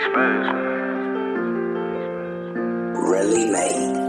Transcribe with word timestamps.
exposed. 0.00 0.50
Really 2.96 3.50
made. 3.50 3.99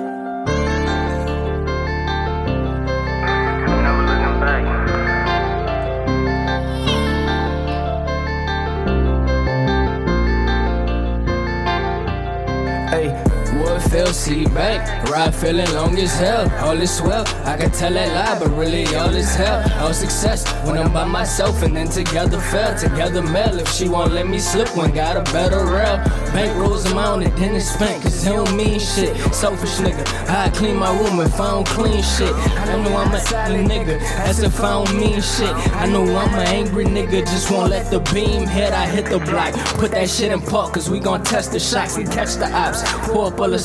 Feel 13.91 14.07
see 14.13 14.45
back, 14.45 15.09
ride 15.09 15.35
feeling 15.35 15.69
long 15.73 15.97
as 15.97 16.17
hell. 16.17 16.49
All 16.65 16.81
is 16.81 16.95
swell, 16.95 17.25
I 17.45 17.57
can 17.57 17.71
tell 17.71 17.91
that 17.91 18.09
lie, 18.15 18.39
but 18.39 18.55
really 18.55 18.85
all 18.95 19.13
is 19.13 19.35
hell. 19.35 19.59
All 19.83 19.93
success 19.93 20.49
when 20.65 20.77
I'm 20.77 20.93
by 20.93 21.03
myself 21.03 21.61
and 21.61 21.75
then 21.75 21.89
together 21.89 22.39
fell, 22.39 22.77
together 22.77 23.21
mail. 23.21 23.59
If 23.59 23.69
she 23.73 23.89
won't 23.89 24.13
let 24.13 24.27
me 24.29 24.39
slip, 24.39 24.69
one 24.77 24.93
got 24.93 25.17
a 25.17 25.23
better 25.33 25.65
rail. 25.65 25.97
Bank 26.31 26.57
rolls 26.57 26.85
amount 26.85 27.23
and 27.23 27.37
then 27.37 27.53
it's 27.55 27.69
spent, 27.69 28.01
cause 28.01 28.25
it 28.25 28.29
don't 28.29 28.55
mean 28.55 28.79
shit. 28.79 29.13
Selfish 29.33 29.75
nigga, 29.83 30.07
I 30.29 30.49
clean 30.51 30.77
my 30.77 30.91
room 30.97 31.19
if 31.19 31.37
I 31.37 31.51
don't 31.51 31.67
clean 31.67 32.01
shit. 32.01 32.33
I 32.33 32.81
know 32.81 32.95
I'm 32.95 33.13
an 33.13 33.21
angry 33.33 33.65
nigga, 33.65 33.99
as 34.29 34.39
if 34.39 34.57
I 34.61 34.71
don't 34.71 34.95
mean 34.95 35.21
shit. 35.21 35.53
I 35.75 35.85
know 35.87 36.03
I'm 36.03 36.33
an 36.33 36.47
angry 36.47 36.85
nigga, 36.85 37.25
just 37.25 37.51
won't 37.51 37.71
let 37.71 37.91
the 37.91 37.99
beam 38.13 38.47
hit. 38.47 38.71
I 38.71 38.85
hit 38.85 39.07
the 39.07 39.19
block, 39.19 39.53
put 39.77 39.91
that 39.91 40.09
shit 40.09 40.31
in 40.31 40.41
park, 40.41 40.75
cause 40.75 40.89
we 40.89 41.01
gon' 41.01 41.23
test 41.25 41.51
the 41.51 41.59
shots 41.59 41.97
and 41.97 42.09
catch 42.09 42.35
the 42.35 42.49
ops. 42.55 42.83
Pour 43.09 43.27
up 43.27 43.39
all 43.41 43.49
the 43.49 43.59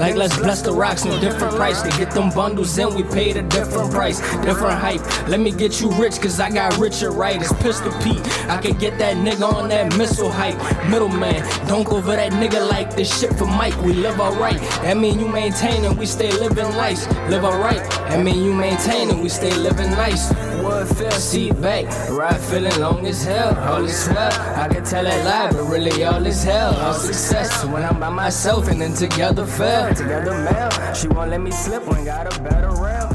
like 0.00 0.14
let's 0.14 0.36
bless 0.36 0.62
the 0.62 0.72
rocks, 0.72 1.04
no 1.04 1.18
different 1.20 1.54
price. 1.54 1.82
To 1.82 1.88
get 1.98 2.10
them 2.12 2.30
bundles 2.30 2.76
in, 2.78 2.94
we 2.94 3.02
paid 3.02 3.36
a 3.36 3.42
different 3.42 3.90
price, 3.90 4.20
different 4.44 4.78
hype. 4.78 5.00
Let 5.28 5.40
me 5.40 5.50
get 5.50 5.80
you 5.80 5.90
rich, 5.92 6.20
cause 6.20 6.38
I 6.40 6.50
got 6.50 6.76
richer, 6.78 7.10
right? 7.10 7.40
It's 7.40 7.52
Pistol 7.54 7.92
Pete. 8.02 8.22
I 8.48 8.60
could 8.60 8.78
get 8.78 8.98
that 8.98 9.16
nigga 9.16 9.52
on 9.52 9.68
that 9.68 9.96
missile 9.96 10.30
hype. 10.30 10.56
Middleman, 10.88 11.42
don't 11.66 11.84
go 11.84 12.00
for 12.00 12.16
that 12.16 12.32
nigga 12.32 12.68
like 12.70 12.94
this 12.94 13.20
shit 13.20 13.34
for 13.34 13.46
Mike. 13.46 13.76
We 13.82 13.92
live 13.92 14.20
alright. 14.20 14.60
That 14.82 14.96
mean 14.96 15.18
you 15.18 15.28
maintain 15.28 15.84
and 15.84 15.98
we 15.98 16.06
stay 16.06 16.30
living 16.32 16.70
nice. 16.70 17.06
Live 17.28 17.44
alright. 17.44 17.82
That 18.08 18.24
mean 18.24 18.44
you 18.44 18.52
maintain 18.52 19.10
and 19.10 19.22
we 19.22 19.28
stay 19.28 19.54
living 19.54 19.90
nice. 19.90 20.55
Wood 20.66 20.88
feel, 20.96 21.10
seat 21.12 21.60
back, 21.60 21.84
ride 22.10 22.40
feeling 22.40 22.78
long 22.80 23.06
as 23.06 23.24
hell. 23.24 23.56
All 23.68 23.84
is 23.84 24.04
swell. 24.04 24.32
I 24.32 24.66
can 24.68 24.84
tell 24.84 25.04
that 25.04 25.24
lie, 25.24 25.52
but 25.52 25.70
really 25.70 26.02
all 26.02 26.26
is 26.26 26.42
hell. 26.42 26.74
All 26.74 26.92
success 26.92 27.64
when 27.66 27.84
I'm 27.84 28.00
by 28.00 28.10
myself 28.10 28.66
and 28.66 28.80
then 28.80 28.92
together 28.94 29.46
fell. 29.46 29.94
Together 29.94 30.34
mail. 30.44 30.94
She 30.94 31.06
won't 31.06 31.30
let 31.30 31.40
me 31.40 31.52
slip 31.52 31.86
when 31.86 32.04
got 32.04 32.36
a 32.36 32.40
better 32.42 32.70
rail. 32.82 33.05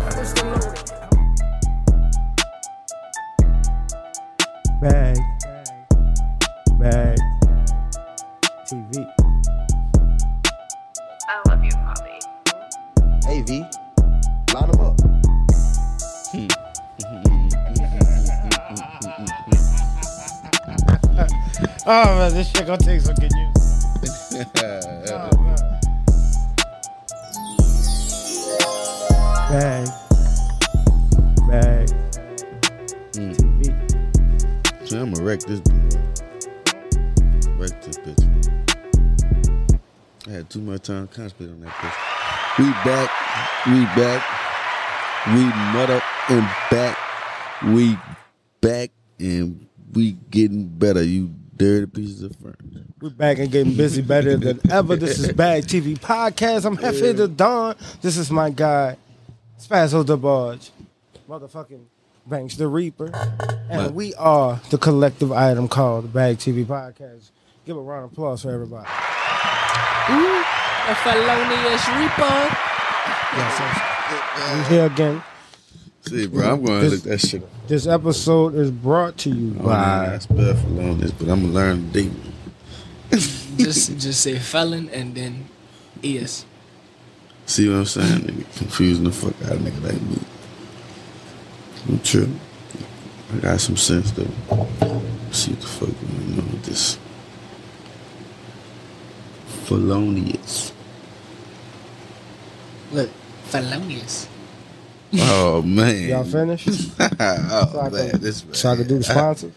Oh 21.94 22.06
man, 22.18 22.34
this 22.34 22.50
shit 22.50 22.66
gonna 22.66 22.78
take 22.78 23.02
some 23.02 23.16
good 23.16 23.34
news. 23.36 23.86
Oh, 25.12 25.30
man. 25.44 25.58
Bag. 29.50 29.88
Bag. 31.50 31.90
TV. 33.12 33.76
So 34.88 35.02
I'm 35.02 35.12
gonna 35.12 35.26
wreck 35.26 35.42
this 35.42 35.60
bitch. 35.60 35.98
Wreck 37.60 37.82
this 37.82 37.98
bitch. 37.98 38.24
I 40.30 40.32
had 40.32 40.50
too 40.50 40.62
much 40.62 40.84
time 40.84 41.10
to 41.10 41.14
concentrate 41.14 41.50
on 41.50 41.60
that 41.60 41.74
bitch. 41.74 41.98
We 42.58 42.72
back. 42.86 43.10
We 43.68 43.84
back. 44.02 44.24
We 45.28 45.44
mother 45.74 46.02
and 46.30 46.48
back. 46.72 46.98
We 47.66 47.98
back 48.62 48.92
and 49.20 49.68
we 49.92 50.14
getting 50.30 50.68
better. 50.68 51.04
You 51.04 51.36
dirty 51.62 51.86
pieces 51.86 52.24
of 52.24 52.36
furniture. 52.38 52.86
We're 53.00 53.12
back 53.12 53.38
and 53.38 53.52
getting 53.52 53.76
busy 53.76 54.02
better 54.02 54.36
than 54.36 54.60
ever. 54.72 54.96
This 54.96 55.20
is 55.20 55.32
Bag 55.34 55.66
TV 55.66 55.96
Podcast. 55.96 56.66
I'm 56.66 56.76
half 56.76 56.96
Hefe 56.96 57.16
the 57.16 57.28
Dawn. 57.28 57.76
This 58.02 58.18
is 58.18 58.32
my 58.32 58.50
guy, 58.50 58.98
Spazzo 59.60 60.04
the 60.04 60.18
Barge, 60.18 60.72
motherfucking 61.30 61.84
Banks 62.26 62.56
the 62.56 62.68
Reaper. 62.68 63.12
And 63.70 63.84
What? 63.84 63.94
we 63.94 64.16
are 64.16 64.60
the 64.72 64.80
collective 64.80 65.32
item 65.32 65.68
called 65.68 66.06
the 66.06 66.08
Bag 66.08 66.38
TV 66.40 66.66
Podcast. 66.66 67.30
Give 67.68 67.78
a 67.78 67.80
round 67.80 68.06
of 68.06 68.12
applause 68.14 68.42
for 68.42 68.50
everybody. 68.50 68.88
Ooh, 70.10 70.42
a 70.90 70.96
felonious 70.96 71.88
reaper. 71.90 72.58
Yes, 73.38 74.58
we're 74.58 74.64
here 74.68 74.86
again. 74.88 75.24
See, 76.02 76.28
bro, 76.28 76.54
I'm 76.54 76.66
gonna 76.66 76.88
look 76.90 77.02
that 77.04 77.20
shit 77.20 77.44
up. 77.44 77.50
This 77.68 77.86
episode 77.88 78.56
is 78.56 78.72
brought 78.72 79.18
to 79.20 79.30
you 79.30 79.56
Oh, 79.60 79.68
man, 79.68 79.76
I 79.76 80.10
by 80.10 80.18
spell 80.20 80.56
for 80.56 80.68
long 80.70 80.98
this, 81.00 81.12
but 81.12 81.30
I'm 81.30 81.42
gonna 81.42 81.54
learn 81.54 81.92
the 81.92 82.04
date. 82.04 82.12
just 83.58 83.98
just 84.00 84.22
say 84.22 84.38
felon 84.40 84.90
and 84.90 85.14
then 85.16 85.48
is. 86.02 86.46
See 87.46 87.68
what 87.70 87.76
I'm 87.76 87.86
saying? 87.86 88.22
Nigga, 88.22 88.58
confusing 88.58 89.04
the 89.04 89.12
fuck 89.12 89.34
out 89.46 89.54
of 89.54 89.60
nigga 89.60 89.84
like 89.84 90.02
me. 90.02 90.20
I'm 91.88 92.00
true. 92.00 92.30
I 93.34 93.38
got 93.38 93.60
some 93.62 93.78
sense 93.78 94.12
though. 94.12 94.24
See 95.32 95.52
what 95.52 95.62
the 95.62 95.68
fuck 95.68 95.90
going 95.90 96.40
on 96.40 96.52
with 96.52 96.64
this. 96.64 96.98
Felonious. 99.66 100.74
Look, 102.92 103.10
felonious. 103.46 104.28
Oh 105.14 105.62
man. 105.62 106.10
y'all 106.10 106.24
finished. 106.24 106.68
oh 107.00 107.80
I 107.82 107.90
man, 107.90 108.10
can- 108.12 108.22
this 108.22 108.46
man. 108.46 108.54
So 108.54 108.70
I 108.72 108.76
do 108.78 108.84
the 108.84 109.04
sponsors. 109.04 109.54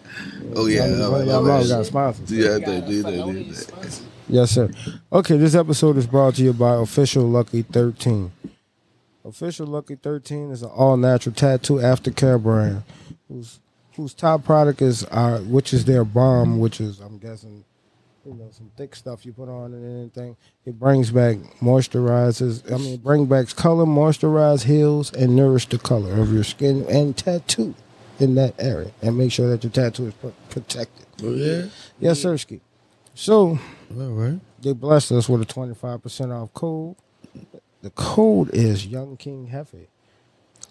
Oh 0.54 0.66
yeah. 0.66 0.86
Y'all- 0.86 1.14
oh, 1.14 1.22
y'all 1.24 1.30
oh, 1.48 1.60
my 1.62 1.66
got 1.66 1.86
sponsors. 1.86 2.28
Do 2.28 2.42
that, 2.42 2.60
Got 2.64 2.86
do 2.86 2.92
do 2.92 3.02
that, 3.02 3.10
do 3.32 3.44
that. 3.44 3.54
sponsor. 3.56 4.04
Yes, 4.28 4.50
sir. 4.52 4.70
Okay, 5.12 5.36
this 5.36 5.54
episode 5.54 5.96
is 5.96 6.06
brought 6.06 6.34
to 6.36 6.42
you 6.42 6.52
by 6.52 6.74
Official 6.76 7.24
Lucky 7.24 7.62
13. 7.62 8.32
Official 9.24 9.66
Lucky 9.66 9.96
13 9.96 10.50
is 10.50 10.62
an 10.62 10.70
all 10.70 10.96
natural 10.96 11.34
tattoo 11.34 11.74
aftercare 11.74 12.42
brand 12.42 12.82
whose 13.28 13.60
whose 13.96 14.12
top 14.12 14.44
product 14.44 14.82
is 14.82 15.04
our 15.04 15.38
which 15.38 15.72
is 15.72 15.84
their 15.84 16.04
balm, 16.04 16.58
which 16.58 16.80
is 16.80 17.00
I'm 17.00 17.18
guessing 17.18 17.64
you 18.26 18.34
know 18.34 18.48
some 18.52 18.70
thick 18.76 18.96
stuff 18.96 19.26
you 19.26 19.32
put 19.32 19.48
on 19.48 19.72
and 19.74 20.00
anything. 20.00 20.36
It 20.66 20.78
brings 20.78 21.10
back 21.10 21.36
moisturizes. 21.60 22.70
I 22.72 22.78
mean, 22.78 22.98
bring 22.98 23.26
back 23.26 23.48
color, 23.56 23.84
moisturize, 23.84 24.64
heals, 24.64 25.12
and 25.12 25.36
nourish 25.36 25.66
the 25.68 25.78
color 25.78 26.14
of 26.20 26.32
your 26.32 26.44
skin 26.44 26.86
and 26.88 27.16
tattoo 27.16 27.74
in 28.20 28.34
that 28.36 28.54
area, 28.58 28.92
and 29.02 29.18
make 29.18 29.32
sure 29.32 29.48
that 29.50 29.64
your 29.64 29.72
tattoo 29.72 30.06
is 30.08 30.14
protected. 30.50 31.06
Oh 31.22 31.32
yeah. 31.32 31.66
Yes, 32.00 32.20
sir, 32.20 32.36
Ski. 32.38 32.60
So 33.14 33.58
All 33.96 34.08
right. 34.10 34.40
they 34.60 34.72
blessed 34.72 35.12
us 35.12 35.28
with 35.28 35.42
a 35.42 35.46
25% 35.46 36.32
off 36.32 36.52
code. 36.54 36.96
The 37.82 37.90
code 37.90 38.50
is 38.54 38.86
Young 38.86 39.16
King 39.16 39.48
Hefe. 39.52 39.86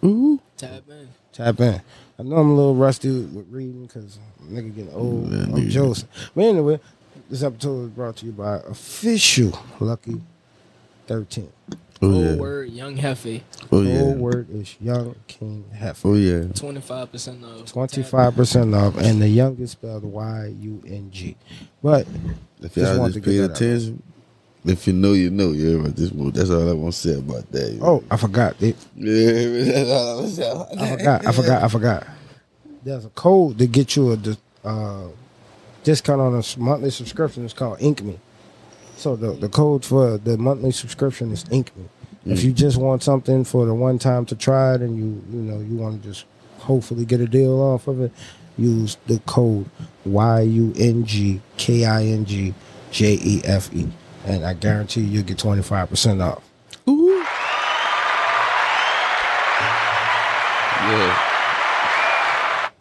Ooh. 0.03 0.40
Tap 0.58 0.84
in. 0.90 1.09
Tap 1.31 1.59
in. 1.59 1.81
I 2.20 2.24
know 2.24 2.38
I'm 2.38 2.50
a 2.52 2.56
little 2.56 2.75
rusty 2.75 3.09
with 3.09 3.47
reading 3.50 3.85
because 3.85 4.20
nigga 4.44 4.75
getting 4.75 4.94
old. 4.94 5.31
Yeah, 5.31 5.44
I'm. 5.44 5.70
Joseph. 5.70 6.09
But 6.35 6.46
anyway, 6.46 6.80
this 7.33 7.41
episode 7.41 7.85
is 7.85 7.89
brought 7.89 8.16
to 8.16 8.27
you 8.27 8.31
by 8.31 8.57
Official 8.57 9.59
Lucky 9.79 10.21
13. 11.07 11.51
Oh 11.99 12.11
Whole 12.11 12.23
yeah. 12.25 12.35
word, 12.35 12.69
young 12.69 12.95
hefe. 12.95 13.41
Oh 13.71 13.81
yeah. 13.81 13.97
whole 13.97 14.13
word 14.13 14.47
is 14.51 14.75
Young 14.79 15.16
King 15.28 15.66
Hefe. 15.73 16.05
Oh 16.05 16.13
yeah. 16.13 16.53
Twenty 16.53 16.81
five 16.81 17.11
percent 17.11 17.43
off. 17.43 17.73
25% 17.73 18.75
off, 18.75 18.97
and 18.97 19.19
the 19.19 19.28
youngest 19.28 19.73
spelled 19.73 20.03
Y 20.03 20.53
U 20.59 20.84
N 20.85 21.09
G. 21.11 21.35
But 21.81 22.05
If 22.61 22.75
Just 22.75 22.78
y'all 22.78 22.99
wanted 22.99 23.13
just 23.13 23.25
to 23.25 23.31
get 23.31 23.31
pay 23.31 23.37
that 23.37 23.52
out. 23.52 23.55
attention, 23.55 24.03
if 24.66 24.85
you 24.85 24.93
know, 24.93 25.13
you 25.13 25.31
know. 25.31 25.53
Yeah, 25.53 25.81
but 25.81 25.96
this 25.96 26.11
that's 26.35 26.49
all 26.52 26.69
I 26.69 26.73
want 26.73 26.93
to 26.93 26.99
say 26.99 27.17
about 27.17 27.52
that. 27.52 27.72
you 27.72 27.79
oh, 27.81 28.03
I 28.11 28.17
forgot. 28.17 28.59
They, 28.59 28.75
Yeah, 28.96 29.73
that's 29.81 29.90
all 29.90 30.11
I 30.11 30.16
want 30.16 30.29
to 30.29 30.35
say 30.35 30.52
about 30.52 30.78
I 30.78 30.97
forgot. 30.97 31.25
I 31.25 31.31
forgot. 31.31 31.63
I 31.63 31.67
forgot. 31.67 32.08
There's 32.84 33.05
a 33.05 33.09
code 33.09 33.58
to 33.58 33.66
get 33.66 33.96
you 33.96 34.11
a 34.11 34.17
dis- 34.17 34.37
uh, 34.63 35.08
discount 35.84 36.22
on 36.22 36.35
a 36.35 36.59
monthly 36.59 36.90
subscription. 36.90 37.46
is 37.46 37.53
called 37.53 37.82
Ink 37.82 38.02
Me. 38.02 38.20
So 38.96 39.16
the, 39.16 39.34
the 39.34 39.50
code 39.50 39.85
for 39.85 40.18
the 40.18 40.38
monthly 40.38 40.72
subscription 40.72 41.32
is 41.32 41.46
Ink 41.52 41.76
Me. 41.76 41.85
If 42.26 42.40
mm. 42.40 42.44
you 42.46 42.53
just 42.53 42.78
want 42.78 43.03
something 43.03 43.44
for 43.44 43.66
the 43.66 43.74
one 43.74 44.00
time 44.00 44.26
to 44.28 44.35
try 44.35 44.76
it, 44.76 44.82
and 44.82 44.97
you 44.97 45.38
you 45.38 45.44
know 45.44 45.59
you 45.59 45.76
want 45.76 46.02
to 46.02 46.09
just 46.09 46.26
hopefully 46.59 47.06
get 47.06 47.20
a 47.20 47.28
deal 47.28 47.59
off 47.59 47.88
of 47.88 48.00
it, 48.02 48.12
use 48.58 48.97
the 49.08 49.20
code 49.26 49.70
Y 50.06 50.41
U 50.41 50.74
N 50.78 51.06
G 51.06 51.41
K 51.58 51.85
I 51.85 52.06
N 52.06 52.26
G 52.26 52.53
J 52.91 53.20
E 53.22 53.41
F 53.44 53.74
E, 53.74 53.90
and 54.26 54.46
I 54.46 54.53
guarantee 54.53 55.02
you'll 55.02 55.24
get 55.24 55.38
twenty 55.38 55.64
five 55.64 55.90
percent 55.90 56.22
off. 56.22 56.44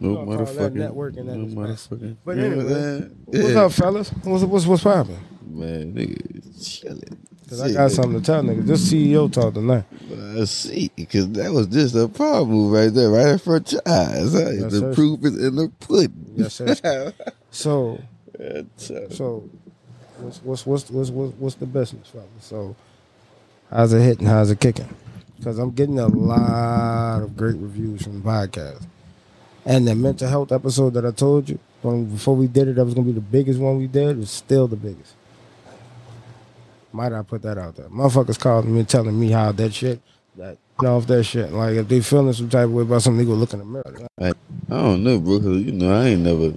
No 0.02 0.24
gonna 0.24 0.36
call 0.36 0.44
that 0.46 0.72
motherfucking 0.74 0.94
networking 0.94 1.24
No 1.24 1.62
motherfucking. 1.62 2.16
But 2.24 2.36
Yeah, 2.36 2.44
anyway, 2.44 2.64
man. 2.64 3.16
What's 3.24 3.56
up, 3.56 3.72
fellas? 3.72 4.10
What's 4.24 4.44
what's 4.44 4.66
what's 4.66 4.82
popping? 4.82 5.18
man, 5.46 5.92
nigga, 5.94 6.80
chilling. 6.80 7.18
Cause 7.48 7.60
I 7.60 7.72
got 7.72 7.90
something 7.90 8.18
to 8.20 8.24
tell 8.24 8.42
niggas. 8.42 8.66
This 8.66 8.90
CEO 8.90 9.30
talk 9.30 9.52
tonight. 9.52 9.84
I 10.40 10.44
see, 10.44 10.90
because 10.96 11.30
that 11.32 11.52
was 11.52 11.66
just 11.66 11.94
a 11.94 12.08
power 12.08 12.46
move 12.46 12.72
right 12.72 12.92
there, 12.92 13.10
right 13.10 13.28
in 13.28 13.38
front 13.38 13.66
of 13.66 13.72
your 13.72 13.82
eyes. 13.86 14.32
Huh? 14.32 14.50
Yes, 14.50 14.72
the 14.72 14.80
sir. 14.80 14.94
proof 14.94 15.24
is 15.24 15.44
in 15.44 15.56
the 15.56 15.68
pudding. 15.80 16.32
Yes, 16.36 16.54
sir. 16.54 17.12
So 17.50 18.00
So, 18.76 19.48
what's 20.18 20.42
what's 20.42 20.66
what's 20.66 20.90
what's 20.90 21.10
what's, 21.10 21.34
what's 21.36 21.54
the 21.56 21.66
business, 21.66 22.08
fellas? 22.08 22.26
So, 22.40 22.74
how's 23.70 23.92
it 23.92 24.00
hitting? 24.00 24.26
How's 24.26 24.50
it 24.50 24.58
kicking? 24.58 24.88
Because 25.36 25.58
I'm 25.58 25.72
getting 25.72 25.98
a 25.98 26.06
lot 26.06 27.20
of 27.22 27.36
great 27.36 27.56
reviews 27.56 28.02
from 28.04 28.22
the 28.22 28.28
podcast, 28.28 28.86
and 29.64 29.86
the 29.86 29.94
mental 29.94 30.28
health 30.28 30.52
episode 30.52 30.94
that 30.94 31.06
I 31.06 31.10
told 31.10 31.48
you 31.48 31.58
when 31.82 32.06
before 32.06 32.36
we 32.36 32.46
did 32.46 32.68
it, 32.68 32.76
that 32.76 32.84
was 32.84 32.94
gonna 32.94 33.06
be 33.06 33.12
the 33.12 33.20
biggest 33.20 33.60
one 33.60 33.78
we 33.78 33.86
did. 33.86 34.18
Is 34.18 34.30
still 34.30 34.68
the 34.68 34.76
biggest. 34.76 35.14
Might 36.92 37.12
I 37.12 37.22
put 37.22 37.42
that 37.42 37.58
out 37.58 37.76
there? 37.76 37.88
Motherfuckers 37.88 38.38
calling 38.38 38.74
me, 38.74 38.84
telling 38.84 39.18
me 39.18 39.30
how 39.30 39.52
that 39.52 39.72
shit, 39.72 40.00
that 40.36 40.58
you 40.80 40.88
know, 40.88 40.98
if 40.98 41.06
that 41.06 41.24
shit, 41.24 41.52
like 41.52 41.74
if 41.74 41.88
they 41.88 42.00
feeling 42.00 42.32
some 42.32 42.48
type 42.50 42.64
of 42.64 42.72
way 42.72 42.82
about 42.82 43.02
something, 43.02 43.18
they 43.18 43.24
go 43.24 43.36
look 43.36 43.52
in 43.52 43.60
the 43.60 43.64
mirror. 43.64 44.08
I 44.20 44.32
don't 44.68 45.04
know, 45.04 45.18
bro, 45.18 45.38
because, 45.38 45.62
you 45.62 45.72
know, 45.72 45.92
I 45.92 46.08
ain't 46.08 46.22
never 46.22 46.52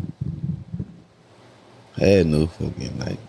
had 1.98 2.28
no 2.28 2.48
fucking, 2.48 3.00
like, 3.00 3.20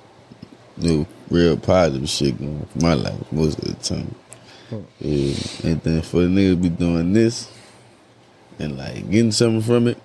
no 0.77 1.07
real 1.31 1.57
positive 1.57 2.09
shit 2.09 2.39
going 2.39 2.67
for 2.67 2.79
my 2.79 2.95
life 2.95 3.33
most 3.33 3.59
of 3.59 3.65
the 3.67 3.75
time. 3.75 4.15
Hmm. 4.69 4.81
Yeah. 5.01 5.35
And 5.65 5.81
then 5.83 6.03
for 6.03 6.23
the 6.23 6.29
nigga 6.29 6.61
be 6.61 6.69
doing 6.69 7.13
this 7.13 7.51
and, 8.59 8.77
like, 8.79 9.11
getting 9.11 9.33
something 9.33 9.63
from 9.63 9.89
it, 9.89 9.99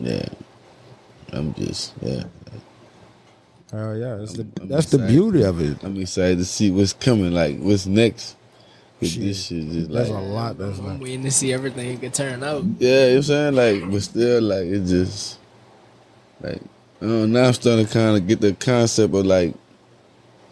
yeah. 0.00 0.26
I'm 1.32 1.54
just, 1.54 1.92
yeah. 2.00 2.24
Oh 3.72 3.92
yeah, 3.94 4.14
that's 4.16 4.34
the 4.34 4.42
I'm- 4.42 4.52
I'm 4.62 4.68
that's 4.68 4.86
the 4.90 4.98
beauty 4.98 5.42
of 5.42 5.60
it. 5.60 5.82
I'm 5.82 6.00
excited 6.00 6.38
to 6.38 6.44
see 6.44 6.70
what's 6.70 6.92
coming, 6.92 7.32
like, 7.32 7.58
what's 7.58 7.86
next. 7.86 8.36
Shit. 9.02 9.20
this 9.20 9.46
shit 9.46 9.58
is 9.58 9.88
There's 9.88 10.08
like, 10.08 10.18
a 10.18 10.22
lot 10.24 10.56
that's 10.56 10.78
I'm 10.78 10.86
like. 10.86 11.00
waiting 11.02 11.24
to 11.24 11.30
see 11.30 11.52
everything 11.52 11.90
it 11.90 12.00
could 12.00 12.14
turn 12.14 12.42
out. 12.42 12.64
Yeah, 12.78 12.88
you 12.90 12.96
know 13.06 13.06
what 13.08 13.16
I'm 13.16 13.22
saying? 13.24 13.54
Like, 13.82 13.90
but 13.90 14.02
still, 14.02 14.42
like, 14.42 14.64
it 14.66 14.84
just, 14.86 15.38
like, 16.40 16.62
I 17.02 17.04
know, 17.06 17.26
now 17.26 17.44
I'm 17.48 17.52
starting 17.52 17.84
to 17.86 17.92
kind 17.92 18.16
of 18.16 18.26
get 18.26 18.40
the 18.40 18.54
concept 18.54 19.12
of, 19.12 19.26
like, 19.26 19.52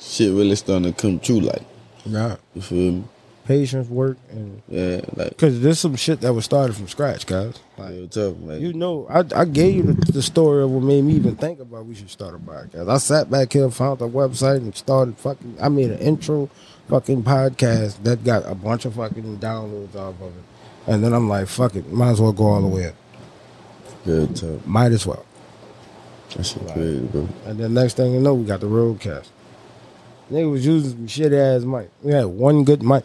shit 0.00 0.32
really 0.32 0.56
starting 0.56 0.92
to 0.92 1.00
come 1.00 1.18
true, 1.20 1.40
like, 1.40 1.62
Yeah. 2.04 2.36
you 2.54 2.60
feel 2.60 2.92
me? 2.92 3.04
Patience, 3.44 3.88
work, 3.88 4.16
and 4.30 4.62
Yeah, 4.68 5.00
like, 5.16 5.30
because 5.30 5.60
there's 5.60 5.78
some 5.78 5.96
shit 5.96 6.20
that 6.20 6.32
was 6.32 6.44
started 6.44 6.74
from 6.76 6.88
scratch, 6.88 7.26
guys. 7.26 7.58
Like 7.76 8.10
tough, 8.10 8.36
you 8.58 8.72
know, 8.72 9.06
I, 9.08 9.24
I 9.34 9.44
gave 9.44 9.74
you 9.74 9.82
the, 9.82 10.12
the 10.12 10.22
story 10.22 10.62
of 10.62 10.70
what 10.70 10.82
made 10.82 11.02
me 11.02 11.14
even 11.14 11.36
think 11.36 11.60
about 11.60 11.86
we 11.86 11.94
should 11.94 12.10
start 12.10 12.34
a 12.34 12.38
podcast. 12.38 12.88
I 12.88 12.98
sat 12.98 13.30
back 13.30 13.52
here, 13.52 13.70
found 13.70 13.98
the 13.98 14.08
website, 14.08 14.58
and 14.58 14.74
started 14.74 15.16
fucking. 15.18 15.56
I 15.60 15.68
made 15.68 15.90
an 15.90 15.98
intro 15.98 16.48
fucking 16.88 17.22
podcast 17.22 18.02
that 18.04 18.24
got 18.24 18.48
a 18.50 18.54
bunch 18.54 18.84
of 18.84 18.94
fucking 18.94 19.38
downloads 19.38 19.94
off 19.94 20.20
of 20.20 20.36
it, 20.36 20.44
and 20.86 21.02
then 21.02 21.12
I'm 21.12 21.28
like, 21.28 21.48
fuck 21.48 21.74
it, 21.74 21.90
might 21.92 22.10
as 22.10 22.20
well 22.20 22.32
go 22.32 22.44
all 22.44 22.60
the 22.60 22.68
way. 22.68 22.86
up. 22.86 22.94
real 24.04 24.26
tough. 24.28 24.66
Might 24.66 24.92
as 24.92 25.06
well. 25.06 25.24
That's 26.34 26.54
crazy, 26.54 27.00
bro. 27.00 27.28
And 27.44 27.58
then 27.58 27.74
next 27.74 27.94
thing 27.96 28.12
you 28.12 28.20
know, 28.20 28.34
we 28.34 28.46
got 28.46 28.60
the 28.60 28.66
roadcast. 28.66 29.28
Nigga 30.30 30.50
was 30.50 30.64
using 30.64 30.90
some 30.92 31.06
shit 31.06 31.32
ass 31.32 31.62
mic. 31.62 31.90
We 32.02 32.12
had 32.12 32.24
one 32.24 32.64
good 32.64 32.82
mic. 32.82 33.04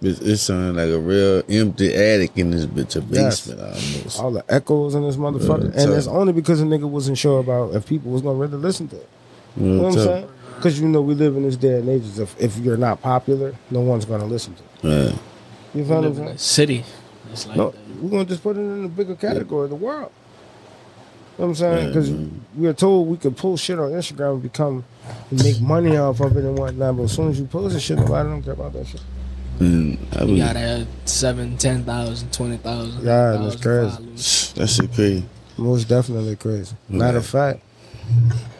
It, 0.00 0.22
it 0.22 0.36
sounded 0.38 0.76
like 0.80 0.90
a 0.94 0.98
real 0.98 1.42
empty 1.48 1.92
attic 1.92 2.30
in 2.36 2.50
this 2.52 2.66
bitch, 2.66 2.94
a 2.96 3.00
Yes. 3.12 3.46
basement 3.48 3.60
almost. 3.60 4.20
all 4.20 4.30
the 4.30 4.44
echoes 4.48 4.94
in 4.94 5.02
this 5.02 5.16
motherfucker. 5.16 5.74
Yeah, 5.74 5.82
and 5.82 5.92
it's 5.94 6.06
only 6.06 6.32
because 6.32 6.60
a 6.60 6.64
nigga 6.64 6.88
wasn't 6.88 7.18
sure 7.18 7.40
about 7.40 7.74
if 7.74 7.86
people 7.86 8.12
was 8.12 8.22
gonna 8.22 8.38
really 8.38 8.56
listen 8.56 8.86
to 8.88 8.96
it. 8.96 9.08
You 9.56 9.66
know 9.66 9.72
Real 9.72 9.82
what 9.82 9.98
I'm 9.98 10.04
saying? 10.04 10.28
Because 10.54 10.80
you 10.80 10.88
know 10.88 11.00
we 11.02 11.14
live 11.14 11.36
in 11.36 11.42
this 11.42 11.56
day 11.56 11.78
and 11.80 11.88
age. 11.88 12.04
If 12.18 12.40
if 12.40 12.56
you're 12.58 12.76
not 12.76 13.00
popular, 13.02 13.54
no 13.72 13.80
one's 13.80 14.04
gonna 14.04 14.24
listen 14.26 14.54
to 14.54 14.62
it. 14.62 14.92
Yeah. 14.92 15.12
You 15.74 15.82
We 15.82 15.84
feel 15.84 15.96
what 15.96 15.96
I'm 15.96 16.02
live 16.04 16.10
in 16.12 16.16
saying? 16.24 16.28
a 16.28 16.38
city. 16.38 16.84
It's 17.32 17.46
like 17.48 17.56
No, 17.56 17.70
that. 17.70 18.02
we're 18.02 18.10
gonna 18.10 18.24
just 18.24 18.42
put 18.42 18.56
it 18.56 18.60
in 18.60 18.84
a 18.84 18.88
bigger 18.88 19.16
category, 19.16 19.68
the 19.68 19.74
world. 19.74 20.12
You 21.38 21.44
know 21.44 21.48
what 21.48 21.48
I'm 21.48 21.54
saying? 21.56 21.88
Because 21.88 22.10
man. 22.10 22.44
we 22.56 22.66
are 22.68 22.72
told 22.72 23.08
we 23.08 23.16
could 23.16 23.36
pull 23.36 23.56
shit 23.56 23.78
on 23.80 23.90
Instagram 23.90 24.34
and 24.34 24.42
become 24.42 24.84
and 25.30 25.42
make 25.42 25.60
money 25.60 25.96
off 25.96 26.20
of 26.20 26.36
it 26.36 26.44
and 26.44 26.56
whatnot. 26.58 26.96
But 26.96 27.02
as 27.04 27.12
soon 27.12 27.28
as 27.30 27.38
you 27.40 27.46
post 27.46 27.74
this 27.74 27.82
shit, 27.82 27.98
nobody 27.98 28.28
don't 28.28 28.42
care 28.42 28.54
about 28.54 28.72
that 28.74 28.86
shit. 28.86 29.00
And 29.60 29.98
I 30.16 30.24
You 30.24 30.36
gotta 30.38 30.58
have 30.58 30.86
seven, 31.04 31.56
ten 31.56 31.84
thousand, 31.84 32.32
twenty 32.32 32.56
thousand. 32.58 33.04
Yeah, 33.04 33.36
that's 33.42 33.56
crazy. 33.56 34.52
that 34.60 34.66
shit 34.68 34.92
crazy. 34.94 35.24
Most 35.56 35.88
definitely 35.88 36.36
crazy. 36.36 36.76
Matter 36.88 37.18
of 37.18 37.26
fact, 37.26 37.60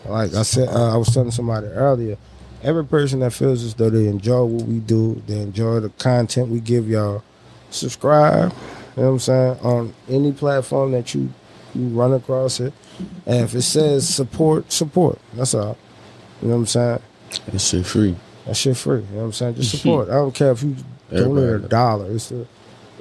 like 0.06 0.34
I 0.34 0.42
said, 0.42 0.68
uh, 0.68 0.94
I 0.94 0.96
was 0.96 1.08
telling 1.14 1.30
somebody 1.30 1.68
earlier, 1.68 2.16
every 2.62 2.84
person 2.84 3.20
that 3.20 3.32
feels 3.32 3.62
as 3.62 3.74
though 3.74 3.90
they 3.90 4.08
enjoy 4.08 4.44
what 4.44 4.66
we 4.66 4.80
do, 4.80 5.22
they 5.26 5.40
enjoy 5.40 5.80
the 5.80 5.90
content 5.90 6.48
we 6.48 6.60
give 6.60 6.88
y'all, 6.88 7.22
subscribe. 7.70 8.52
You 8.96 9.02
know 9.02 9.08
what 9.10 9.12
I'm 9.12 9.18
saying? 9.20 9.58
On 9.62 9.94
any 10.08 10.32
platform 10.32 10.92
that 10.92 11.14
you 11.14 11.32
you 11.74 11.88
run 11.88 12.14
across 12.14 12.58
it, 12.58 12.72
and 13.26 13.44
if 13.44 13.54
it 13.54 13.62
says 13.62 14.08
support, 14.12 14.72
support. 14.72 15.18
That's 15.34 15.54
all. 15.54 15.76
You 16.42 16.48
know 16.48 16.54
what 16.54 16.60
I'm 16.60 16.66
saying? 16.66 16.98
It's 17.52 17.68
shit 17.68 17.86
free. 17.86 18.16
That 18.48 18.56
shit 18.56 18.76
free. 18.76 19.00
You 19.00 19.06
know 19.12 19.18
what 19.18 19.24
I'm 19.26 19.32
saying? 19.32 19.54
Just 19.56 19.70
support. 19.78 20.08
I 20.08 20.14
don't 20.14 20.34
care 20.34 20.50
if 20.50 20.62
you 20.62 20.74
donate 21.10 21.64
a 21.64 21.68
dollar. 21.68 22.10
It's 22.10 22.32
a 22.32 22.46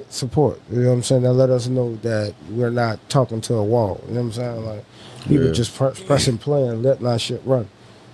support. 0.09 0.59
You 0.69 0.81
know 0.81 0.89
what 0.89 0.93
I'm 0.95 1.03
saying? 1.03 1.23
That 1.23 1.33
let 1.33 1.49
us 1.49 1.67
know 1.67 1.95
that 1.97 2.33
we're 2.51 2.69
not 2.69 2.99
talking 3.09 3.41
to 3.41 3.55
a 3.55 3.63
wall. 3.63 4.01
You 4.07 4.13
know 4.13 4.19
what 4.21 4.25
I'm 4.27 4.31
saying? 4.33 4.65
Like 4.65 4.85
people 5.23 5.45
Yeah. 5.47 5.51
just 5.53 5.75
press, 5.75 5.99
press 6.01 6.27
and 6.27 6.39
play 6.39 6.67
and 6.67 6.83
letting 6.83 7.07
our 7.07 7.17
shit 7.17 7.41
run. 7.45 7.67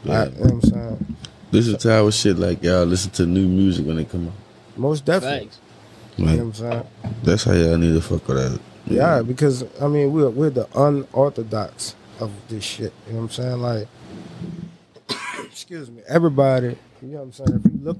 Yeah. 0.04 0.24
Like, 0.24 0.32
you 0.34 0.38
know 0.38 0.44
what 0.44 0.52
I'm 0.54 0.62
saying? 0.62 1.16
This 1.52 1.68
is 1.68 1.84
how 1.84 2.10
shit 2.12 2.38
like 2.38 2.64
y'all 2.64 2.86
listen 2.86 3.12
to 3.12 3.26
new 3.26 3.48
music 3.48 3.86
when 3.86 3.98
it 4.00 4.10
come 4.10 4.28
out. 4.28 4.34
Most 4.78 5.06
definitely. 5.06 5.46
Facts. 5.48 5.60
You 6.18 6.26
know 6.26 6.32
what 6.32 6.40
I'm 6.42 6.54
saying? 6.54 6.84
that's 7.24 7.44
how 7.44 7.54
y'all 7.54 7.78
need 7.78 7.94
to 7.94 8.02
fuck 8.02 8.28
with 8.28 8.38
that. 8.38 8.60
Yeah, 8.86 9.22
because 9.24 9.64
I 9.82 9.88
mean 9.88 10.14
we're 10.14 10.30
we're 10.30 10.50
the 10.52 10.68
unorthodox 10.78 11.96
of 12.20 12.32
this 12.50 12.64
shit. 12.64 12.94
You 13.08 13.14
know 13.14 13.20
what 13.22 13.24
I'm 13.26 13.30
saying? 13.32 13.62
Like 13.62 13.88
excuse 15.64 15.90
me, 15.90 16.02
everybody, 16.10 16.78
you 17.02 17.08
know 17.08 17.20
what 17.20 17.24
I'm 17.24 17.32
saying? 17.32 17.62
If 17.64 17.72
you 17.72 17.80
look 17.86 17.98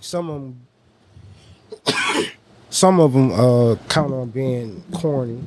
some 0.00 0.30
of 0.30 0.40
them 0.40 0.66
some 2.70 3.00
of 3.00 3.12
them 3.12 3.32
uh 3.32 3.74
count 3.88 4.12
on 4.12 4.30
being 4.30 4.84
corny 4.92 5.42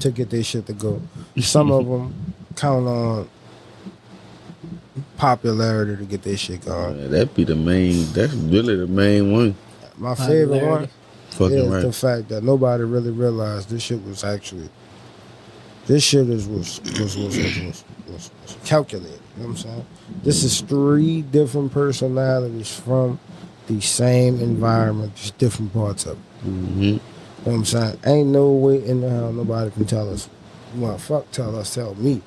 to 0.00 0.10
get 0.10 0.28
their 0.28 0.42
shit 0.42 0.66
to 0.66 0.74
go. 0.74 1.00
Some 1.38 1.72
of 1.72 1.86
them 1.86 2.34
count 2.56 2.86
on 2.86 3.30
popularity 5.16 5.96
to 5.96 6.04
get 6.04 6.24
their 6.24 6.36
shit 6.36 6.62
going. 6.62 7.00
Yeah, 7.00 7.08
that 7.08 7.34
be 7.34 7.44
the 7.44 7.56
main. 7.56 8.04
That's 8.12 8.34
really 8.34 8.76
the 8.76 8.86
main 8.86 9.32
one. 9.32 9.54
My 9.96 10.14
favorite 10.14 10.62
one 10.62 10.88
Popularity. 11.30 11.30
Fucking 11.30 11.58
is 11.58 11.68
right. 11.68 11.82
the 11.82 11.92
fact 11.92 12.28
that 12.28 12.44
nobody 12.44 12.84
really 12.84 13.12
realized 13.12 13.70
this 13.70 13.82
shit 13.84 14.04
was 14.04 14.24
actually 14.24 14.68
this 15.90 16.04
shit 16.04 16.28
is 16.30 16.46
was 16.46 16.80
was 16.82 17.16
was, 17.16 17.36
was, 17.36 17.36
was, 17.36 17.84
was, 18.08 18.30
calculated. 18.64 19.20
You 19.36 19.42
know 19.42 19.48
what 19.48 19.50
I'm 19.50 19.56
saying? 19.56 19.86
This 20.22 20.44
is 20.44 20.60
three 20.60 21.22
different 21.22 21.72
personalities 21.72 22.72
from 22.78 23.18
the 23.66 23.80
same 23.80 24.40
environment, 24.40 25.16
just 25.16 25.36
different 25.38 25.72
parts 25.72 26.06
of 26.06 26.16
it. 26.16 26.42
hmm 26.42 26.82
You 26.82 26.92
know 26.92 27.00
what 27.42 27.52
I'm 27.54 27.64
saying? 27.64 27.98
Ain't 28.06 28.28
no 28.28 28.52
way 28.52 28.86
in 28.86 29.00
the 29.00 29.10
hell 29.10 29.32
nobody 29.32 29.72
can 29.72 29.84
tell 29.84 30.08
us, 30.12 30.28
well, 30.76 30.96
fuck, 30.96 31.28
tell 31.32 31.56
us, 31.56 31.74
tell 31.74 31.96
me 31.96 32.22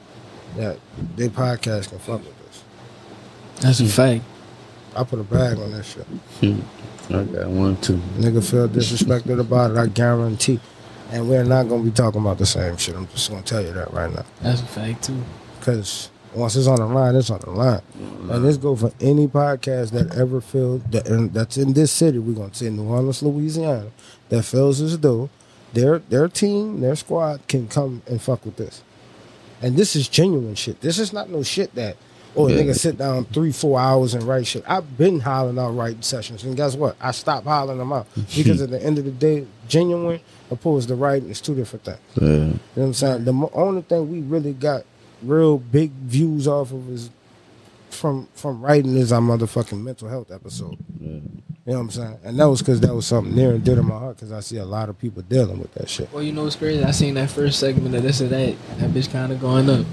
that 0.58 0.78
their 1.16 1.30
podcast 1.30 1.88
can 1.88 2.00
fuck 2.00 2.20
with 2.20 2.50
us. 2.50 2.64
That's 3.62 3.80
a 3.80 3.86
fact. 3.86 4.26
I 4.94 5.06
put 5.06 5.20
a 5.20 5.24
bag 5.24 5.58
on 5.58 5.72
that 5.72 5.86
shit. 5.86 6.06
I 7.10 7.24
got 7.24 7.48
one 7.48 7.78
too. 7.78 8.02
Nigga 8.18 8.44
feel 8.48 8.68
disrespected 8.68 9.40
about 9.40 9.72
it, 9.72 9.78
I 9.78 9.88
guarantee. 9.88 10.60
And 11.14 11.30
we're 11.30 11.44
not 11.44 11.70
gonna 11.70 11.84
be 11.84 11.92
talking 11.92 12.22
about 12.22 12.40
the 12.40 12.46
same 12.46 12.76
shit. 12.76 12.96
I'm 12.96 13.08
just 13.10 13.30
gonna 13.30 13.44
tell 13.44 13.62
you 13.62 13.72
that 13.74 13.94
right 13.94 14.12
now. 14.12 14.26
That's 14.42 14.62
a 14.62 14.66
fact 14.66 15.04
too. 15.04 15.24
Cause 15.62 16.10
once 16.34 16.56
it's 16.56 16.66
on 16.66 16.78
the 16.78 16.88
line, 16.88 17.14
it's 17.16 17.30
on 17.30 17.40
the 17.40 17.52
line. 17.52 17.84
And 18.32 18.44
this 18.44 18.58
go 18.58 18.76
for 18.76 18.92
any 19.00 19.28
podcast 19.28 19.92
that 19.92 20.16
ever 20.18 20.42
feels 20.42 20.82
that 20.90 21.08
and 21.08 21.32
that's 21.32 21.56
in 21.56 21.74
this 21.74 21.92
city. 21.92 22.18
We're 22.18 22.34
gonna 22.34 22.56
say 22.56 22.72
New 22.72 22.86
Orleans, 22.86 23.22
Louisiana, 23.22 23.92
that 24.30 24.42
feels 24.42 24.82
as 24.82 24.98
though 24.98 25.30
their 25.74 26.00
their 26.00 26.28
team, 26.28 26.82
their 26.82 26.96
squad 26.96 27.48
can 27.48 27.68
come 27.68 28.02
and 28.08 28.20
fuck 28.20 28.44
with 28.44 28.56
this. 28.56 28.82
And 29.62 29.78
this 29.78 29.96
is 29.96 30.08
genuine 30.08 30.56
shit. 30.56 30.82
This 30.82 30.98
is 30.98 31.14
not 31.14 31.30
no 31.30 31.44
shit 31.44 31.76
that 31.76 31.96
oh 32.36 32.48
Yeah. 32.48 32.58
nigga 32.62 32.76
sit 32.78 32.98
down 32.98 33.26
three, 33.26 33.52
four 33.52 33.80
hours 33.80 34.14
and 34.14 34.24
write 34.24 34.48
shit. 34.48 34.64
I've 34.68 34.98
been 34.98 35.20
hollering 35.20 35.60
out 35.60 35.72
writing 35.72 36.02
sessions, 36.02 36.44
and 36.44 36.56
guess 36.56 36.76
what? 36.76 36.96
I 37.02 37.12
stopped 37.12 37.46
hollering 37.46 37.80
them 37.80 37.94
out 37.94 38.08
because 38.36 38.62
at 38.62 38.70
the 38.70 38.82
end 38.84 38.98
of 38.98 39.06
the 39.06 39.12
day, 39.12 39.46
genuine 39.68 40.20
opposed 40.52 40.88
to 40.90 40.96
writing 40.96 41.30
is 41.30 41.42
two 41.42 41.56
different 41.56 41.86
things. 41.86 42.00
Yeah. 42.16 42.28
You 42.28 42.36
know 42.38 42.60
what 42.74 42.84
I'm 42.86 42.94
saying? 42.94 43.26
The 43.26 43.50
only 43.54 43.82
thing 43.84 44.12
we 44.12 44.22
really 44.22 44.54
got 44.54 44.84
real 45.22 45.58
big 45.58 45.92
views 45.92 46.48
off 46.48 46.72
of 46.72 46.90
is 46.90 47.10
from 47.90 48.28
from 48.34 48.62
writing 48.62 48.98
is 48.98 49.12
our 49.12 49.22
motherfucking 49.22 49.82
mental 49.82 50.10
health 50.10 50.32
episode. 50.32 50.78
Yeah. 51.00 51.20
You 51.66 51.72
know 51.72 51.78
what 51.80 51.84
I'm 51.86 51.92
saying? 51.92 52.20
And 52.26 52.40
that 52.40 52.50
was 52.50 52.60
because 52.60 52.82
that 52.82 52.94
was 52.94 53.08
something 53.08 53.34
near 53.34 53.52
and 53.54 53.64
dear 53.64 53.76
to 53.76 53.84
my 53.84 53.98
heart 53.98 54.18
because 54.18 54.34
I 54.34 54.42
see 54.42 54.58
a 54.58 54.66
lot 54.66 54.90
of 54.90 55.00
people 55.00 55.22
dealing 55.22 55.60
with 55.60 55.74
that 55.76 55.88
shit. 55.88 56.12
Well, 56.12 56.22
you 56.22 56.34
know 56.34 56.44
what's 56.44 56.58
crazy? 56.58 56.84
I 56.84 56.92
seen 56.92 57.14
that 57.14 57.30
first 57.30 57.58
segment 57.58 57.96
of 57.96 58.04
this 58.04 58.22
or 58.22 58.28
that. 58.28 58.56
That 58.80 58.90
bitch 58.90 59.10
kind 59.10 59.32
of 59.32 59.40
going 59.40 59.70
up. 59.70 59.86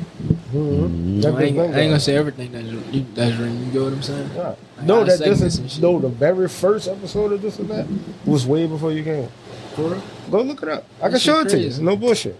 Mm-hmm. 0.52 1.24
I 1.24 1.42
ain't, 1.42 1.58
I 1.60 1.62
ain't 1.62 1.72
gonna 1.72 2.00
say 2.00 2.16
everything 2.16 2.50
that's 2.50 2.66
you, 2.66 3.06
that's 3.14 3.36
ring. 3.36 3.56
You 3.66 3.70
get 3.70 3.82
what 3.82 3.92
I'm 3.92 4.02
saying? 4.02 4.30
Yeah. 4.34 4.54
I 4.80 4.84
No, 4.84 5.04
that 5.04 5.20
this 5.20 5.38
segment 5.38 5.72
is 5.72 5.80
no 5.80 6.00
the 6.00 6.08
very 6.08 6.48
first 6.48 6.88
episode 6.88 7.32
of 7.32 7.40
this 7.40 7.60
and 7.60 7.68
that 7.70 7.86
was 8.26 8.44
way 8.48 8.66
before 8.66 8.90
you 8.90 9.04
came. 9.04 9.28
Go 9.76 10.42
look 10.42 10.64
it 10.64 10.68
up. 10.70 10.84
I 11.00 11.08
can 11.08 11.20
show 11.20 11.38
it 11.40 11.50
to 11.50 11.58
you. 11.58 11.70
No 11.80 11.94
bullshit. 11.94 12.36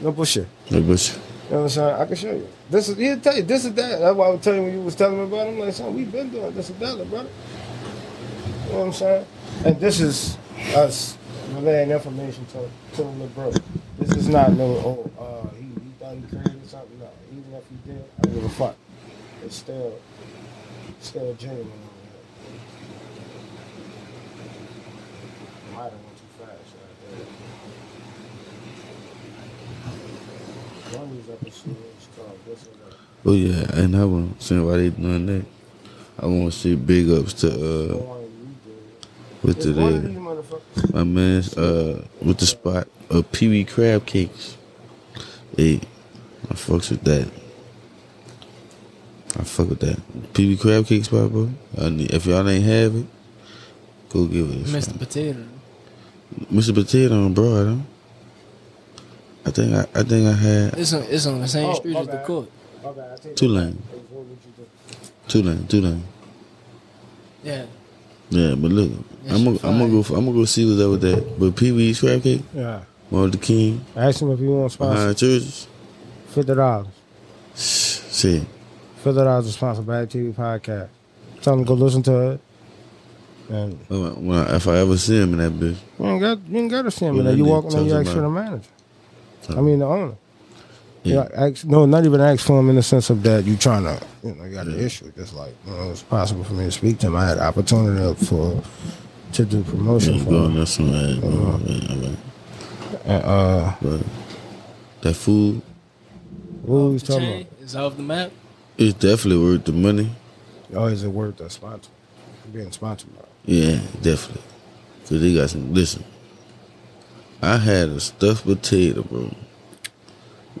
No 0.00 0.12
bullshit. 0.12 0.48
No 0.70 0.80
bullshit. 0.80 1.16
You 1.50 1.56
know 1.56 1.56
what 1.56 1.62
I'm 1.64 1.68
saying? 1.68 1.94
I 1.94 2.06
can 2.06 2.16
show 2.16 2.32
you. 2.32 2.48
This 2.70 2.88
is 2.88 2.96
he'll 2.96 3.20
tell 3.20 3.36
you 3.36 3.42
this 3.42 3.66
is 3.66 3.74
that. 3.74 3.98
That's 4.00 4.16
why 4.16 4.28
I 4.28 4.30
was 4.30 4.40
telling 4.40 4.60
you 4.60 4.66
when 4.68 4.78
you 4.78 4.80
was 4.82 4.94
telling 4.94 5.18
me 5.18 5.24
about 5.24 5.46
it. 5.46 5.50
I'm 5.50 5.58
like, 5.58 5.74
son, 5.74 5.94
we've 5.94 6.10
been 6.10 6.30
doing 6.30 6.54
this 6.54 6.70
and 6.70 6.80
that, 6.80 7.10
brother. 7.10 7.28
You 8.70 8.76
know 8.76 8.82
what 8.82 8.86
I'm 8.86 8.92
saying? 8.92 9.26
And 9.64 9.80
this 9.80 9.98
is 10.00 10.38
us 10.76 11.18
relaying 11.54 11.90
information 11.90 12.46
to 12.46 12.70
to 12.94 13.02
bro. 13.34 13.50
This 13.98 14.16
is 14.16 14.28
not 14.28 14.52
no 14.52 14.64
oh 14.64 15.10
uh 15.18 15.48
he, 15.56 15.64
he 15.64 15.90
thought 15.98 16.14
he 16.14 16.22
created 16.22 16.64
something. 16.68 17.00
No, 17.00 17.10
even 17.32 17.52
if 17.52 17.64
he 17.68 17.74
did, 17.90 18.04
I 18.18 18.22
don't 18.22 18.34
give 18.34 18.44
a 18.44 18.48
fuck. 18.48 18.76
It's 19.44 19.56
still 19.56 19.98
still 21.00 21.34
genuine. 21.34 21.66
Might 25.74 25.82
have 25.82 25.92
went 25.92 26.16
too 26.16 26.30
fast 26.38 26.74
right 26.78 26.96
there. 27.10 27.26
One 31.00 31.10
of 31.10 31.16
these 31.16 31.28
episodes 31.34 32.08
called 32.16 32.38
this 32.46 32.62
that. 32.62 32.96
Oh 33.26 33.32
yeah, 33.32 33.82
and 33.82 33.96
I 33.96 34.04
want 34.04 34.38
to 34.38 34.46
see 34.46 34.60
why 34.60 34.76
they 34.76 34.90
doing 34.90 35.26
that. 35.26 35.44
I 36.20 36.26
want 36.26 36.52
to 36.52 36.56
see 36.56 36.76
big 36.76 37.10
ups 37.10 37.32
to 37.40 37.48
uh 37.48 37.96
one 37.96 38.19
you 38.19 38.19
did. 38.19 38.19
With 39.42 39.62
the 39.62 39.72
one 39.80 39.94
uh, 39.94 40.00
these 40.00 40.16
motherfuckers. 40.18 40.94
my 40.94 41.04
man's 41.04 41.56
uh 41.56 42.04
with 42.22 42.38
the 42.38 42.46
spot 42.46 42.88
of 43.10 43.30
Pee 43.32 43.48
Wee 43.48 43.64
crab 43.64 44.06
cakes. 44.06 44.56
Hey, 45.56 45.80
I 46.50 46.54
fucks 46.54 46.90
with 46.90 47.02
that. 47.04 47.28
I 49.38 49.44
fuck 49.44 49.68
with 49.70 49.80
that. 49.80 49.98
Pee 50.34 50.48
Wee 50.48 50.56
crab 50.56 50.86
cake 50.86 51.04
spot, 51.04 51.30
bro. 51.30 51.50
I 51.80 51.88
need, 51.88 52.12
if 52.12 52.26
y'all 52.26 52.48
ain't 52.48 52.64
have 52.64 52.94
it, 52.96 53.06
go 54.08 54.26
get 54.26 54.42
it. 54.50 54.64
Mr. 54.66 54.98
Potato. 54.98 55.44
Mr. 56.52 56.74
Potato 56.74 57.14
on 57.24 57.32
Broad, 57.34 57.66
huh? 57.66 57.76
I 59.46 59.50
think 59.52 59.74
I, 59.74 59.80
I 59.94 60.02
think 60.02 60.26
I 60.28 60.32
had 60.32 60.74
It's 60.78 60.92
on 60.92 61.02
it's 61.04 61.26
on 61.26 61.40
the 61.40 61.48
same 61.48 61.70
Oh, 61.70 61.74
street 61.74 61.94
my 61.94 62.00
as 62.00 62.06
the 62.08 62.18
court. 62.18 62.50
Okay, 62.84 63.00
I 63.12 63.16
take 63.16 63.36
Two 63.36 63.48
that 63.48 63.54
lane. 63.54 63.72
back. 63.72 63.90
Hey, 63.90 63.98
what 64.10 64.24
would 64.26 64.38
you 64.44 64.52
do? 64.56 64.66
two 65.28 65.42
lane, 65.42 65.66
two 65.66 65.80
lane. 65.80 66.04
Yeah. 67.42 67.64
Yeah, 68.30 68.54
but 68.54 68.70
look, 68.70 68.90
That 69.24 69.34
I'm 69.34 69.44
gonna 69.44 69.56
shit 69.56 69.64
I'm 69.64 69.78
gonna 69.78 69.90
go 69.90 70.02
fire. 70.02 70.18
I'm 70.18 70.24
gonna 70.26 70.38
go 70.38 70.44
see 70.44 70.64
what's 70.68 70.80
up 70.80 70.90
with 70.92 71.00
that. 71.02 71.38
But 71.38 71.56
Pee 71.56 71.72
Wee's 71.72 72.00
crab 72.00 72.22
cake, 72.22 72.42
Yeah. 72.54 72.82
Martin 73.10 73.32
Luther 73.32 73.38
King, 73.38 73.84
Ask 73.96 74.22
him 74.22 74.30
if 74.30 74.40
you 74.40 74.50
want 74.52 74.72
sponsor. 74.72 74.94
behind 75.00 75.16
churches. 75.18 75.66
Fifty 76.28 76.54
dollars. 76.54 76.86
See, 77.54 78.46
Fifty 78.96 79.12
dollars 79.20 79.46
to 79.46 79.52
sponsor 79.52 79.82
Bag 79.82 80.08
TV 80.08 80.32
podcast. 80.32 80.88
Tell 81.42 81.54
him 81.54 81.64
to 81.64 81.68
go 81.68 81.74
listen 81.74 82.02
to 82.04 82.30
it. 82.32 82.40
And 83.48 83.78
when 83.88 84.26
when 84.26 84.38
I, 84.38 84.56
if 84.56 84.68
I 84.68 84.76
ever 84.78 84.96
see 84.96 85.16
him 85.20 85.32
in 85.32 85.38
that 85.38 85.52
bitch, 85.52 85.76
you 85.98 86.06
ain't 86.06 86.20
got 86.20 86.38
you 86.48 86.58
ain't 86.58 86.70
got 86.70 86.82
to 86.82 86.90
see 86.92 87.06
him. 87.06 87.16
Well, 87.16 87.20
in 87.20 87.26
there. 87.26 87.36
you 87.36 87.44
then 87.44 87.52
walk 87.52 87.64
in 87.64 87.70
there, 87.70 87.82
you 87.82 87.88
tell 87.90 87.98
ask 88.00 88.08
for 88.10 88.14
the 88.16 88.22
somebody. 88.26 88.50
manager. 88.50 88.68
I 89.58 89.60
mean 89.60 89.78
the 89.80 89.86
owner. 89.86 90.14
Yeah. 91.02 91.14
Yeah. 91.32 91.46
ask, 91.46 91.64
no, 91.64 91.86
not 91.86 92.04
even 92.04 92.20
ask 92.20 92.44
for 92.44 92.60
him 92.60 92.68
in 92.70 92.76
the 92.76 92.82
sense 92.82 93.08
of 93.10 93.22
that 93.22 93.44
you 93.44 93.56
trying 93.56 93.84
to, 93.84 93.98
you 94.22 94.34
know, 94.34 94.44
you 94.44 94.54
got 94.54 94.66
an 94.66 94.78
Yeah. 94.78 94.84
issue. 94.86 95.10
Just 95.16 95.34
like, 95.34 95.54
you 95.66 95.72
know, 95.72 95.90
it's 95.90 96.02
possible 96.02 96.44
for 96.44 96.52
me 96.54 96.64
to 96.64 96.70
speak 96.70 96.98
to 97.00 97.06
him. 97.06 97.16
I 97.16 97.26
had 97.28 97.38
opportunity 97.38 98.24
for 98.26 98.62
to 99.32 99.44
do 99.44 99.62
promotion 99.62 100.14
yeah, 100.16 100.24
for 100.24 100.30
going 100.30 100.50
him. 100.50 100.56
there 100.56 100.66
somewhere. 100.66 101.16
Uh-huh. 101.22 101.58
yeah, 101.64 101.94
yeah, 101.94 102.10
And, 103.04 103.24
uh, 103.24 103.72
But 103.80 104.00
that 105.02 105.14
food 105.14 105.62
what 106.62 106.76
we 106.88 106.92
was 106.94 107.02
The 107.02 107.12
talking 107.14 107.28
chain 107.28 107.46
is 107.62 107.76
off 107.76 107.96
the 107.96 108.02
map. 108.02 108.30
It's 108.76 108.92
definitely 108.94 109.42
worth 109.42 109.64
the 109.64 109.72
money. 109.72 110.10
about? 110.70 110.82
Oh, 110.82 110.86
is 110.86 111.02
it 111.02 111.08
worth 111.08 111.40
a 111.40 111.48
sponsor? 111.50 111.90
Being 112.52 112.72
sponsored 112.72 113.16
by. 113.16 113.24
Yeah, 113.46 113.80
definitely. 114.02 114.42
Cause 115.08 115.20
they 115.20 115.34
got 115.34 115.48
some. 115.50 115.72
Listen, 115.72 116.04
I 117.42 117.56
had 117.56 117.88
a 117.88 118.00
stuffed 118.00 118.44
potato, 118.44 119.02
bro, 119.02 119.32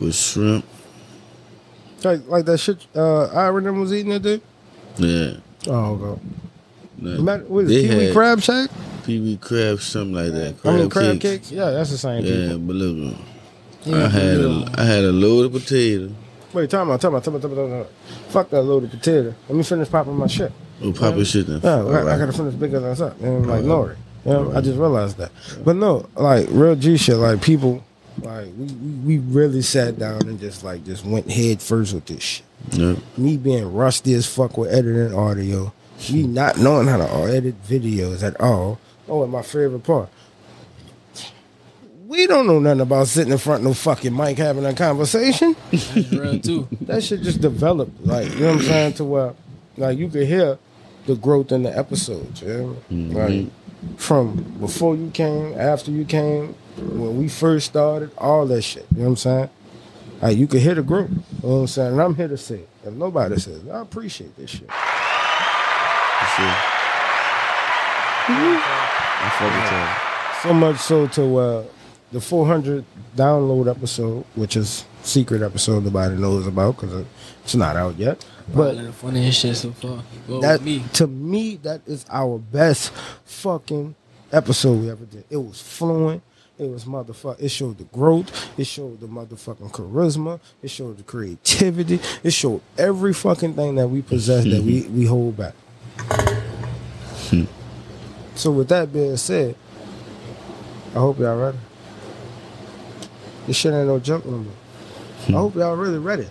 with 0.00 0.14
shrimp. 0.14 0.64
Like, 2.02 2.26
like 2.28 2.44
that 2.46 2.58
shit. 2.58 2.86
Uh, 2.94 3.24
Iron 3.26 3.78
was 3.80 3.92
eating 3.92 4.12
it, 4.12 4.22
dude. 4.22 4.42
Yeah. 4.96 5.34
Oh, 5.68 5.96
god. 5.96 6.20
Nah, 6.98 7.38
what 7.38 7.64
is 7.64 7.68
they 7.70 7.76
it? 7.84 7.88
Kiwi 7.88 8.04
had 8.06 8.14
crab 8.14 8.40
shack? 8.40 8.70
Pee 9.04 9.20
Wee 9.20 9.36
crab, 9.36 9.80
something 9.80 10.12
like 10.14 10.32
that. 10.32 10.54
I 10.64 10.76
mean, 10.76 10.88
Crab 10.88 10.90
crab 10.90 11.20
cakes. 11.20 11.48
cakes. 11.48 11.52
Yeah, 11.52 11.70
that's 11.70 11.90
the 11.90 11.98
same 11.98 12.24
Yeah, 12.24 12.42
people. 12.48 12.58
but 12.58 12.76
look, 12.76 13.16
Yeah, 13.84 14.04
I 14.04 14.08
had 14.08 14.40
yeah. 14.40 14.64
a, 14.76 14.80
I 14.80 14.84
had 14.84 15.04
a 15.04 15.12
load 15.12 15.46
of 15.46 15.52
potato. 15.52 16.10
Wait, 16.52 16.68
time 16.68 16.90
out, 16.90 17.00
time 17.00 17.14
out, 17.14 17.24
time 17.24 17.36
out, 17.36 17.42
time 17.42 17.52
out, 17.52 17.56
time 17.56 17.72
out. 17.80 17.90
Fuck 18.28 18.50
that 18.50 18.62
loaded 18.62 18.90
potato. 18.90 19.34
Let 19.48 19.56
me 19.56 19.62
finish 19.62 19.88
popping 19.90 20.16
my 20.16 20.26
shit. 20.26 20.52
Oh, 20.82 20.92
pop 20.92 21.14
your 21.16 21.24
shit 21.24 21.46
then. 21.46 21.60
Yeah, 21.62 21.84
I, 21.84 22.14
I 22.14 22.18
gotta 22.18 22.32
finish 22.32 22.54
bigger 22.54 22.80
than 22.80 23.00
up. 23.02 23.20
And 23.20 23.46
like 23.46 23.62
Lori. 23.64 23.96
You 24.26 24.32
know, 24.32 24.52
I 24.54 24.60
just 24.60 24.78
realized 24.78 25.16
that. 25.18 25.30
But 25.64 25.76
no, 25.76 26.06
like 26.16 26.48
real 26.50 26.74
G 26.76 26.96
shit, 26.96 27.16
like 27.16 27.40
people 27.40 27.82
like 28.22 28.46
we, 28.56 28.66
we, 28.66 28.90
we 29.04 29.18
really 29.18 29.62
sat 29.62 29.98
down 29.98 30.28
and 30.28 30.38
just 30.40 30.64
like 30.64 30.84
just 30.84 31.04
went 31.04 31.30
head 31.30 31.62
first 31.62 31.94
with 31.94 32.06
this 32.06 32.22
shit. 32.22 32.46
Yeah. 32.70 32.96
Me 33.16 33.36
being 33.36 33.72
rusty 33.72 34.14
as 34.14 34.26
fuck 34.26 34.56
with 34.56 34.72
editing 34.72 35.14
audio, 35.14 35.72
me 36.12 36.22
hmm. 36.22 36.34
not 36.34 36.58
knowing 36.58 36.86
how 36.86 36.98
to 36.98 37.32
edit 37.32 37.62
videos 37.64 38.22
at 38.22 38.40
all. 38.40 38.78
Oh, 39.08 39.22
and 39.22 39.32
my 39.32 39.42
favorite 39.42 39.82
part. 39.82 40.08
We 42.06 42.26
don't 42.26 42.46
know 42.46 42.58
nothing 42.58 42.80
about 42.80 43.06
sitting 43.06 43.32
in 43.32 43.38
front 43.38 43.60
of 43.60 43.66
no 43.68 43.74
fucking 43.74 44.14
mic 44.14 44.36
having 44.38 44.64
a 44.64 44.74
conversation. 44.74 45.54
Too. 45.70 46.68
that 46.82 47.04
shit 47.04 47.22
just 47.22 47.40
developed, 47.40 48.04
like 48.04 48.32
you 48.32 48.40
know 48.40 48.46
what 48.46 48.56
I'm 48.56 48.62
saying, 48.62 48.92
to 48.94 49.04
where 49.04 49.34
like 49.76 49.96
you 49.96 50.08
could 50.08 50.26
hear 50.26 50.58
the 51.06 51.14
growth 51.16 51.52
in 51.52 51.62
the 51.62 51.76
episodes, 51.76 52.42
yeah. 52.42 52.48
Mm-hmm. 52.90 53.12
Like 53.12 53.46
from 53.96 54.34
before 54.60 54.96
you 54.96 55.10
came, 55.10 55.54
after 55.58 55.90
you 55.90 56.04
came, 56.04 56.54
when 56.76 57.18
we 57.18 57.28
first 57.28 57.66
started, 57.66 58.10
all 58.18 58.46
that 58.46 58.62
shit. 58.62 58.86
You 58.92 58.98
know 58.98 59.04
what 59.04 59.10
I'm 59.10 59.16
saying? 59.16 59.50
Like 60.22 60.36
you 60.36 60.46
could 60.46 60.60
hear 60.60 60.74
the 60.74 60.82
group. 60.82 61.10
You 61.10 61.16
know 61.16 61.48
what 61.48 61.60
I'm 61.60 61.66
saying? 61.66 61.92
And 61.92 62.02
I'm 62.02 62.14
here 62.14 62.28
to 62.28 62.36
say 62.36 62.56
it. 62.56 62.68
If 62.84 62.94
nobody 62.94 63.38
says 63.38 63.64
it, 63.64 63.70
I 63.70 63.80
appreciate 63.80 64.36
this 64.36 64.50
shit. 64.50 64.68
I 69.22 69.30
fuck 69.38 69.52
with 69.52 70.42
So 70.42 70.54
much 70.54 70.78
so 70.78 71.06
to 71.08 71.36
uh, 71.36 71.64
the 72.12 72.20
400 72.20 72.84
download 73.16 73.70
episode, 73.70 74.24
which 74.34 74.56
is 74.56 74.84
secret 75.02 75.42
episode 75.42 75.84
nobody 75.84 76.16
knows 76.16 76.46
about 76.46 76.76
because 76.76 77.04
it's 77.44 77.54
not 77.54 77.76
out 77.76 77.96
yet. 77.96 78.24
But 78.54 78.76
the 78.76 78.92
funniest 78.92 79.40
shit 79.40 79.56
so 79.56 79.72
far. 79.72 80.02
Go 80.26 80.40
that 80.40 80.62
me. 80.62 80.82
to 80.94 81.06
me 81.06 81.56
that 81.56 81.82
is 81.86 82.04
our 82.10 82.38
best 82.38 82.92
fucking 83.24 83.94
episode 84.32 84.80
we 84.80 84.90
ever 84.90 85.04
did. 85.04 85.24
It 85.30 85.36
was 85.36 85.60
fluent. 85.60 86.22
It 86.58 86.68
was 86.68 86.84
motherfucker. 86.84 87.40
It 87.40 87.48
showed 87.48 87.78
the 87.78 87.84
growth. 87.84 88.58
It 88.58 88.66
showed 88.66 89.00
the 89.00 89.06
motherfucking 89.06 89.70
charisma. 89.70 90.40
It 90.62 90.68
showed 90.68 90.98
the 90.98 91.04
creativity. 91.04 92.00
It 92.22 92.32
showed 92.32 92.60
every 92.76 93.14
fucking 93.14 93.54
thing 93.54 93.76
that 93.76 93.88
we 93.88 94.02
possess 94.02 94.44
that 94.44 94.62
we 94.62 94.82
we 94.88 95.06
hold 95.06 95.36
back. 95.38 95.54
so 98.34 98.50
with 98.50 98.68
that 98.68 98.92
being 98.92 99.16
said, 99.16 99.54
I 100.90 100.98
hope 100.98 101.18
y'all 101.18 101.38
ready. 101.38 101.58
This 103.46 103.56
shit 103.56 103.72
ain't 103.72 103.86
no 103.86 103.98
joke 103.98 104.26
no 104.26 104.38
more. 104.38 104.52
Hmm. 105.26 105.34
I 105.34 105.38
hope 105.38 105.54
y'all 105.54 105.76
really 105.76 105.98
ready. 105.98 106.28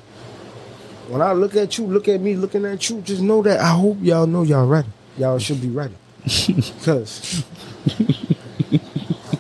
When 1.08 1.22
I 1.22 1.34
look 1.34 1.56
at 1.56 1.78
you, 1.78 1.86
look 1.86 2.08
at 2.08 2.22
me 2.22 2.36
looking 2.36 2.66
at 2.66 2.90
you, 2.90 3.02
just 3.02 3.22
know 3.22 3.42
that 3.42 3.60
I 3.60 3.70
hope 3.70 3.98
y'all 4.02 4.28
know 4.28 4.44
y'all 4.44 4.68
ready. 4.68 4.88
Y'all 5.18 5.40
should 5.40 5.62
be 5.62 5.70
ready. 5.70 5.96
Because 6.26 7.44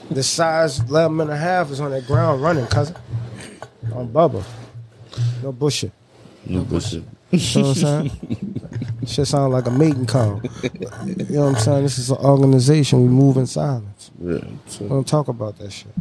the 0.10 0.24
size 0.24 0.80
11 0.80 1.22
and 1.22 1.30
a 1.30 1.38
half 1.38 1.70
is 1.72 1.80
on 1.80 1.92
that 1.92 2.08
ground 2.08 2.42
running, 2.42 2.66
cousin. 2.68 2.96
On 3.94 4.08
Bubba. 4.08 4.44
No 5.44 5.52
bullshit. 5.52 5.92
No 6.46 6.64
bullshit. 6.64 7.04
You 7.32 7.62
know 7.62 7.68
what 7.70 7.84
I'm 7.84 8.10
saying? 8.10 8.56
Shit 9.06 9.28
sound 9.28 9.54
like 9.54 9.66
a 9.68 9.72
mating 9.72 10.06
call. 10.06 10.42
You 10.64 11.26
know 11.30 11.46
what 11.46 11.56
I'm 11.56 11.56
saying? 11.56 11.84
This 11.84 11.98
is 12.00 12.10
an 12.10 12.18
organization. 12.18 13.02
We 13.02 13.08
move 13.08 13.38
in 13.38 13.46
silence. 13.46 14.12
Yeah. 14.22 14.40
We 14.82 14.88
don't 14.88 15.08
talk 15.08 15.28
about 15.28 15.58
that 15.60 15.72
shit. 15.72 15.94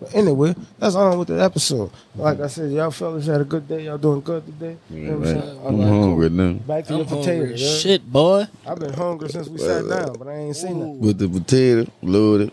But 0.00 0.14
anyway, 0.14 0.54
that's 0.78 0.94
on 0.94 1.18
with 1.18 1.28
the 1.28 1.42
episode. 1.42 1.90
Like 2.16 2.40
I 2.40 2.46
said, 2.46 2.72
y'all 2.72 2.90
fellas 2.90 3.26
had 3.26 3.42
a 3.42 3.44
good 3.44 3.68
day. 3.68 3.84
Y'all 3.84 3.98
doing 3.98 4.22
good 4.22 4.46
today. 4.46 4.76
You 4.88 4.98
know 5.00 5.18
what 5.18 5.28
I'm 5.28 5.40
saying? 5.42 5.58
I'm 5.58 5.64
All 5.66 5.70
right, 5.72 5.88
cool. 5.88 6.00
hungry 6.02 6.30
now. 6.30 6.52
Back 6.54 6.86
to 6.86 6.92
I'm 6.94 6.98
your 7.00 7.06
potato. 7.06 7.44
Yeah? 7.54 7.78
Shit, 7.78 8.10
boy. 8.10 8.46
I've 8.66 8.78
been 8.78 8.94
hungry 8.94 9.28
since 9.28 9.48
we 9.48 9.58
sat 9.58 9.86
down, 9.86 10.14
but 10.18 10.26
I 10.28 10.36
ain't 10.36 10.56
seen 10.56 10.80
it. 10.80 10.96
With 11.00 11.18
the 11.18 11.28
potato 11.28 11.90
loaded, 12.00 12.50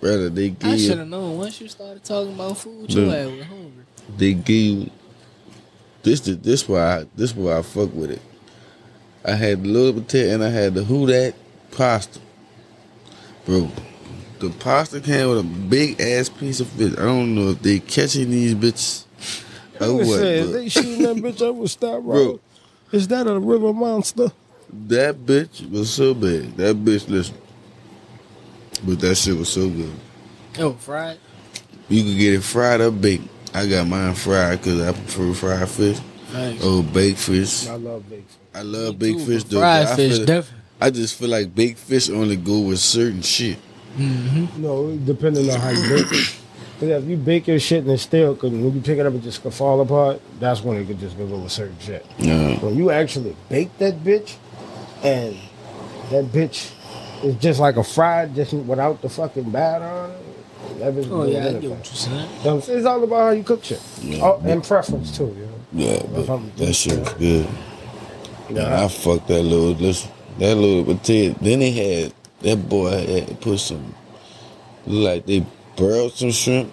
brother, 0.00 0.30
they 0.30 0.56
I 0.62 0.76
should 0.78 0.96
have 0.98 1.08
known 1.08 1.36
once 1.36 1.60
you 1.60 1.68
started 1.68 2.02
talking 2.04 2.34
about 2.34 2.56
food, 2.56 2.90
you 2.92 3.02
your 3.04 3.14
ass 3.14 3.26
was 3.30 3.44
hungry. 3.46 3.84
they 4.16 4.32
give 4.34 4.56
you. 4.56 4.90
This 6.02 6.20
the 6.20 6.32
this 6.32 6.66
why 6.66 7.00
I, 7.00 7.06
this 7.14 7.36
why 7.36 7.58
I 7.58 7.62
fuck 7.62 7.92
with 7.94 8.10
it. 8.12 8.22
I 9.24 9.32
had 9.34 9.62
the 9.62 9.68
little 9.68 10.00
potato 10.00 10.34
and 10.34 10.42
I 10.42 10.48
had 10.48 10.74
the 10.74 10.82
who 10.84 11.06
that 11.06 11.34
pasta, 11.70 12.18
bro. 13.44 13.70
The 14.42 14.50
pasta 14.50 15.00
came 15.00 15.28
with 15.28 15.38
a 15.38 15.42
big 15.44 16.00
ass 16.00 16.28
piece 16.28 16.58
of 16.58 16.66
fish. 16.66 16.92
I 16.94 17.02
don't 17.02 17.36
know 17.36 17.50
if 17.50 17.62
they 17.62 17.78
catching 17.78 18.28
these 18.28 18.56
bitches. 18.56 19.04
Oh, 19.80 19.94
Nigga 19.98 20.06
what, 20.08 20.18
said, 20.18 20.42
bro? 20.44 20.52
they 20.52 20.68
shooting 20.68 21.02
that 21.02 21.16
bitch 21.18 21.48
up 21.48 21.54
with 21.54 21.70
stop 21.70 22.02
Bro. 22.02 22.14
Road. 22.16 22.40
Is 22.90 23.06
that 23.06 23.28
a 23.28 23.38
river 23.38 23.72
monster? 23.72 24.32
That 24.88 25.14
bitch 25.24 25.70
was 25.70 25.90
so 25.94 26.12
bad. 26.12 26.56
That 26.56 26.74
bitch, 26.74 27.08
listen. 27.08 27.36
But 28.84 28.98
that 28.98 29.14
shit 29.14 29.36
was 29.36 29.48
so 29.48 29.68
good. 29.70 29.92
Oh, 30.58 30.72
fried. 30.72 31.18
You 31.88 32.02
could 32.02 32.18
get 32.18 32.34
it 32.34 32.42
fried 32.42 32.80
or 32.80 32.90
baked. 32.90 33.28
I 33.54 33.68
got 33.68 33.86
mine 33.86 34.14
fried 34.16 34.58
because 34.58 34.80
I 34.80 34.90
prefer 34.90 35.32
fried 35.34 35.68
fish. 35.68 35.98
Thanks. 36.32 36.64
Oh, 36.66 36.82
baked 36.82 37.18
fish. 37.20 37.68
I 37.68 37.76
love 37.76 38.10
baked 38.10 38.28
fish. 38.28 38.38
I 38.56 38.62
love 38.62 39.00
Me 39.00 39.12
baked 39.12 39.18
too, 39.20 39.26
fish 39.26 39.44
though. 39.44 39.60
Fried 39.60 39.84
but 39.84 39.92
I 39.92 39.96
fish, 39.96 40.16
feel- 40.16 40.26
definitely. 40.26 40.62
I 40.80 40.90
just 40.90 41.14
feel 41.16 41.28
like 41.28 41.54
baked 41.54 41.78
fish 41.78 42.10
only 42.10 42.34
go 42.34 42.58
with 42.58 42.80
certain 42.80 43.22
shit. 43.22 43.56
Mm-hmm. 43.96 44.62
No, 44.62 44.96
depending 44.96 45.50
on 45.50 45.60
how 45.60 45.70
you 45.70 45.88
bake 45.88 46.12
it. 46.12 46.36
Because 46.80 47.04
if 47.04 47.08
you 47.08 47.16
bake 47.16 47.46
your 47.46 47.60
shit 47.60 47.84
and 47.84 47.92
it's 47.92 48.02
stale, 48.02 48.34
cause 48.34 48.50
when 48.50 48.74
you 48.74 48.80
pick 48.80 48.98
it 48.98 49.06
up, 49.06 49.14
it 49.14 49.22
just 49.22 49.42
could 49.42 49.54
fall 49.54 49.80
apart. 49.80 50.20
That's 50.40 50.62
when 50.62 50.78
it 50.78 50.86
could 50.86 50.98
just 50.98 51.16
go 51.16 51.26
with 51.26 51.52
certain 51.52 51.78
shit. 51.78 52.04
Yeah. 52.18 52.58
When 52.58 52.76
you 52.76 52.90
actually 52.90 53.36
bake 53.48 53.76
that 53.78 54.02
bitch, 54.02 54.36
and 55.04 55.36
that 56.10 56.24
bitch 56.26 56.72
is 57.22 57.36
just 57.36 57.60
like 57.60 57.76
a 57.76 57.84
fried, 57.84 58.34
just 58.34 58.52
without 58.52 59.00
the 59.00 59.08
fucking 59.08 59.50
batter 59.50 59.84
on 59.84 60.10
it. 60.10 60.78
That 60.78 60.94
bitch 60.94 61.08
Oh 61.10 61.24
yeah, 61.24 61.46
I 61.46 61.52
get 61.52 61.70
what 61.70 61.86
saying. 61.86 62.28
You 62.38 62.44
know 62.44 62.60
saying? 62.60 62.78
It's 62.78 62.86
all 62.86 63.04
about 63.04 63.16
how 63.16 63.30
you 63.30 63.44
cook 63.44 63.62
shit. 63.62 63.80
Yeah. 64.00 64.24
Oh, 64.24 64.42
and 64.44 64.64
preference 64.64 65.16
too. 65.16 65.26
You 65.26 65.46
know? 65.46 65.52
Yeah, 65.72 66.02
but 66.12 66.56
that 66.56 66.74
shit 66.74 66.98
was 66.98 67.12
good. 67.14 67.48
Yeah. 68.50 68.84
I 68.84 68.88
fucked 68.88 69.28
that 69.28 69.42
little 69.42 69.72
listen, 69.72 70.10
that 70.38 70.56
little 70.56 70.84
potato. 70.84 71.38
Then 71.40 71.60
they 71.60 71.70
had 71.70 72.14
that 72.42 72.68
boy 72.68 72.90
had 72.90 73.40
put 73.40 73.58
some 73.58 73.94
look 74.86 75.04
like 75.04 75.26
they 75.26 75.46
broiled 75.76 76.12
some 76.12 76.30
shrimp 76.30 76.72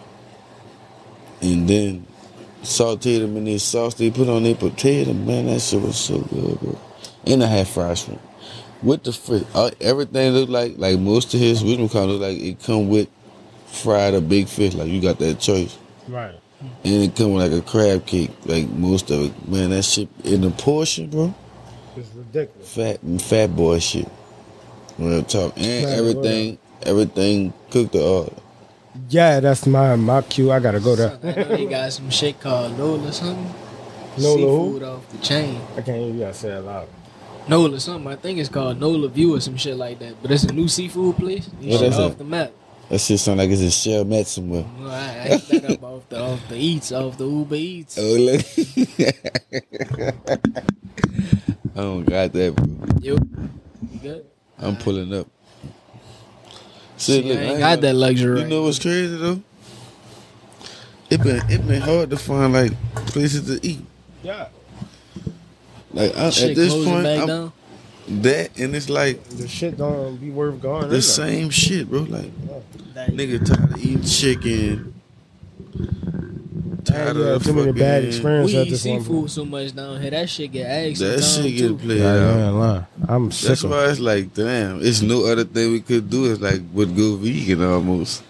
and 1.42 1.70
then 1.70 2.06
sauteed 2.62 3.22
them 3.22 3.38
in 3.38 3.46
this 3.46 3.64
sauce 3.64 3.94
they 3.94 4.12
put 4.12 4.28
on 4.28 4.44
their 4.44 4.56
potato. 4.56 5.14
Man, 5.14 5.46
that 5.48 5.62
shit 5.62 5.82
was 5.82 5.98
so 5.98 6.20
good, 6.20 6.60
bro. 6.60 6.80
And 7.26 7.44
I 7.44 7.48
had 7.48 7.68
fried 7.68 7.98
shrimp. 7.98 8.22
With 8.82 9.04
the 9.04 9.12
fish, 9.12 9.44
uh, 9.54 9.72
everything 9.82 10.32
looked 10.34 10.52
like 10.52 10.78
like 10.78 11.00
most 11.00 11.34
of 11.34 11.40
his 11.40 11.64
wisdom 11.64 11.90
kind 11.90 12.10
look 12.10 12.22
like 12.22 12.38
it 12.38 12.64
come 12.64 12.88
with 12.88 13.10
fried 13.68 14.14
or 14.14 14.22
big 14.22 14.48
fish. 14.48 14.74
Like 14.74 14.88
you 14.88 15.02
got 15.02 15.20
that 15.20 15.40
choice. 15.40 15.78
Right. 16.08 16.36
And 16.62 17.04
it 17.04 17.16
come 17.16 17.34
with 17.34 17.52
like 17.52 17.62
a 17.62 17.66
crab 17.66 18.06
cake, 18.06 18.32
like 18.46 18.70
most 18.70 19.12
of 19.12 19.22
it. 19.22 19.48
Man, 19.50 19.72
that 19.72 19.84
shit 19.84 20.08
in 20.24 20.42
the 20.42 20.52
portion, 20.52 21.10
bro. 21.10 21.34
It's 21.98 22.10
ridiculous. 22.14 22.74
Fat 22.74 23.00
fat 23.22 23.56
boy 23.56 23.80
shit. 23.80 24.08
Real 25.00 25.24
talk. 25.24 25.54
And 25.58 25.86
Fat 25.86 25.98
everything 25.98 26.58
everything 26.84 27.54
cooked 27.72 27.94
to 27.94 28.04
order. 28.04 28.34
Yeah, 29.10 29.40
that's 29.40 29.66
my 29.66 29.96
my 29.96 30.22
cue. 30.24 30.52
I 30.52 30.60
gotta 30.60 30.80
go 30.80 30.96
there. 30.96 31.18
I 31.24 31.26
know 31.26 31.44
they 31.56 31.66
got 31.66 31.92
some 31.94 32.10
shit 32.10 32.40
called 32.40 32.78
Nola 32.78 33.12
something. 33.14 33.54
Nola 34.18 34.38
Seafood 34.38 34.82
who? 34.82 34.88
off 34.88 35.10
the 35.10 35.18
chain. 35.20 35.62
I 35.78 35.82
can't 35.82 35.98
hear 36.02 36.14
you. 36.14 36.26
I 36.28 36.32
say 36.34 36.50
it 36.50 36.60
loud. 36.62 36.88
Nola 37.48 37.80
something. 37.80 38.12
I 38.12 38.16
think 38.18 38.40
it's 38.40 38.50
called 38.50 38.80
Nola 38.80 39.08
View 39.10 39.36
or 39.36 39.40
some 39.40 39.56
shit 39.58 39.78
like 39.78 40.00
that. 40.00 40.22
But 40.22 40.32
it's 40.32 40.44
a 40.44 40.52
new 40.54 40.68
seafood 40.68 41.16
place. 41.16 41.50
You 41.62 41.72
What 41.72 41.80
shit 41.80 41.90
is 41.94 42.00
off 42.00 42.12
it? 42.14 42.18
the 42.18 42.24
map. 42.26 42.52
That 42.90 43.00
shit 43.00 43.20
sound 43.20 43.38
like 43.38 43.50
it's 43.52 43.62
a 43.62 43.72
shell 43.72 44.04
Met 44.04 44.28
somewhere. 44.28 44.66
Well, 44.80 44.92
I, 44.92 44.96
I 44.96 45.38
hit 45.38 45.62
that 45.62 45.72
up 45.72 45.84
off 45.84 46.10
the 46.10 46.20
off 46.20 46.48
the 46.50 46.56
eats 46.58 46.92
off 46.92 47.18
the 47.18 47.28
Uber 47.28 47.56
Eats. 47.56 47.98
Oh 47.98 48.16
look. 48.18 48.42
I 51.76 51.82
don't 51.82 52.04
got 52.04 52.34
that, 52.34 52.56
bro. 52.56 52.66
You, 53.00 53.18
you 53.92 54.00
good? 54.00 54.26
I'm 54.60 54.76
pulling 54.78 55.14
up. 55.14 55.28
See, 56.98 57.22
See, 57.22 57.28
look, 57.30 57.38
I 57.38 57.40
I 57.40 57.44
ain't 57.44 57.52
ain't 57.52 57.60
got 57.60 57.70
gonna- 57.70 57.82
that 57.82 57.94
luxury. 57.96 58.42
You 58.42 58.48
know 58.48 58.64
what's 58.64 58.80
crazy 58.80 59.16
though? 59.16 59.42
It 61.10 61.24
been 61.24 61.42
it 61.50 61.68
been 61.68 61.82
hard 61.82 62.10
to 62.12 62.18
find 62.18 62.54
like 62.54 62.72
places 63.08 63.48
to 63.48 63.66
eat. 63.66 63.82
Yeah. 64.22 64.48
Like 65.94 66.16
I, 66.16 66.24
now. 66.24 66.30
Shit 66.30 66.50
at 66.52 66.56
this 66.56 66.72
closing 66.74 66.92
point, 66.92 67.04
back 67.04 67.20
I'm, 67.22 67.28
down. 67.28 67.54
that 68.22 68.60
and 68.60 68.76
it's 68.76 68.90
like 68.90 69.24
The 69.30 69.48
shit 69.48 69.78
don't 69.78 70.18
be 70.18 70.30
worth 70.30 70.62
going. 70.62 70.90
the 70.90 70.98
is 70.98 71.08
it? 71.08 71.12
same 71.14 71.50
shit, 71.50 71.90
bro. 71.90 72.02
Like 72.02 72.32
That- 72.96 73.10
nigga 73.12 73.44
tired 73.46 73.72
of 73.72 73.78
eating 73.84 74.04
chicken. 74.04 74.94
Tired 76.84 77.16
had 77.16 77.18
of 77.18 77.44
too 77.44 77.54
many 77.54 77.72
bad 77.72 78.04
fucking- 78.04 78.08
experiences 78.10 78.54
We 78.54 78.60
at 78.62 78.68
eat 78.68 78.70
this 78.72 78.86
one. 78.86 79.00
seafood 79.02 79.32
so 79.32 79.46
much 79.46 79.76
down 79.76 80.02
here. 80.02 80.12
That 80.12 80.30
shit 80.30 80.52
get 80.52 80.66
asked. 80.68 81.00
That 81.00 81.22
shit 81.24 81.56
get 81.56 81.68
too. 81.70 81.76
played 81.78 82.00
Yeah, 82.00 82.50
out. 82.50 82.86
Yeah, 83.10 83.16
lie. 83.16 83.16
I'm 83.16 83.32
sick 83.32 83.48
That's 83.50 83.64
of 83.64 83.72
why 83.72 83.86
it's 83.90 84.00
like, 84.00 84.34
damn, 84.34 84.82
it's 84.82 85.02
no 85.02 85.26
other 85.26 85.44
thing 85.46 85.72
we 85.72 85.80
could 85.82 86.10
do. 86.10 86.32
It's 86.32 86.42
like 86.42 86.62
would 86.74 86.96
go 86.96 87.16
vegan 87.18 87.64
almost 87.64 88.24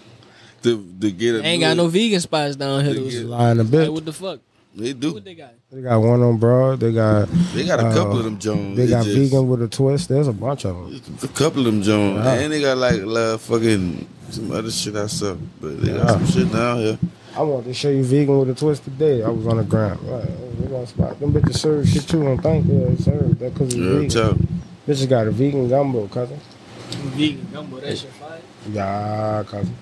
to 0.62 0.84
to 1.00 1.10
get 1.10 1.36
a. 1.36 1.44
Ain't 1.44 1.60
got 1.62 1.76
no 1.76 1.88
vegan 1.88 2.20
spots 2.20 2.56
down 2.56 2.84
here. 2.84 2.94
They 2.94 3.10
get- 3.10 3.26
lying 3.26 3.58
a 3.58 3.62
Like, 3.62 3.70
bit. 3.70 3.92
what 3.92 4.04
the 4.04 4.12
fuck? 4.12 4.40
They 4.76 4.92
do. 4.92 5.14
What 5.14 5.24
they 5.24 5.34
got? 5.34 5.52
They 5.72 5.82
got 5.82 5.98
one 5.98 6.22
on 6.22 6.36
Broad. 6.36 6.78
They 6.78 6.92
got 6.92 7.28
They 7.54 7.64
got 7.66 7.80
a 7.80 7.92
couple 7.92 8.12
Uh, 8.14 8.18
of 8.18 8.24
them 8.24 8.38
Jones. 8.38 8.76
they 8.76 8.84
It's 8.84 8.92
got 8.92 9.04
just- 9.04 9.16
vegan 9.18 9.48
with 9.48 9.62
a 9.62 9.68
twist. 9.68 10.08
There's 10.08 10.28
a 10.28 10.32
bunch 10.32 10.64
of 10.64 10.76
them. 10.76 11.00
A 11.24 11.28
couple 11.28 11.66
of 11.66 11.72
them 11.72 11.82
Jones, 11.82 12.24
Yeah. 12.24 12.34
and 12.34 12.52
they 12.52 12.60
got 12.60 12.78
like 12.78 13.00
uh, 13.02 13.36
fucking 13.38 14.06
some 14.30 14.52
other 14.52 14.70
shit 14.70 14.94
I 14.94 15.06
saw, 15.08 15.34
but 15.60 15.82
they 15.82 15.92
got 15.92 16.10
some 16.10 16.26
shit 16.26 16.52
down 16.52 16.78
here. 16.78 16.98
I 17.36 17.42
wanted 17.42 17.66
to 17.66 17.74
show 17.74 17.90
you 17.90 18.04
vegan 18.04 18.38
with 18.38 18.50
a 18.50 18.54
twist 18.54 18.84
today. 18.84 19.22
I 19.24 19.28
was 19.28 19.44
on 19.46 19.56
the 19.56 19.64
ground. 19.64 19.98
Right, 20.04 20.24
we 20.60 20.66
got 20.68 20.82
a 20.82 20.86
spot. 20.86 21.18
Them 21.18 21.32
bitches 21.32 21.56
serve 21.58 21.88
shit 21.88 22.06
too. 22.06 22.22
Don't 22.22 22.40
think 22.40 22.66
they 22.68 22.96
serve 23.02 23.38
that 23.40 23.52
because 23.54 23.74
it's 23.74 23.76
Real 23.76 24.02
vegan. 24.02 24.48
Talk. 24.94 25.06
Bitches 25.06 25.08
got 25.08 25.26
a 25.26 25.30
vegan 25.30 25.68
gumbo, 25.68 26.06
cousin. 26.08 26.38
Vegan 26.90 27.46
gumbo. 27.52 27.80
That 27.80 27.96
shit 27.98 28.10
fire. 28.10 28.40
Yeah, 28.70 29.44
cousin. 29.46 29.76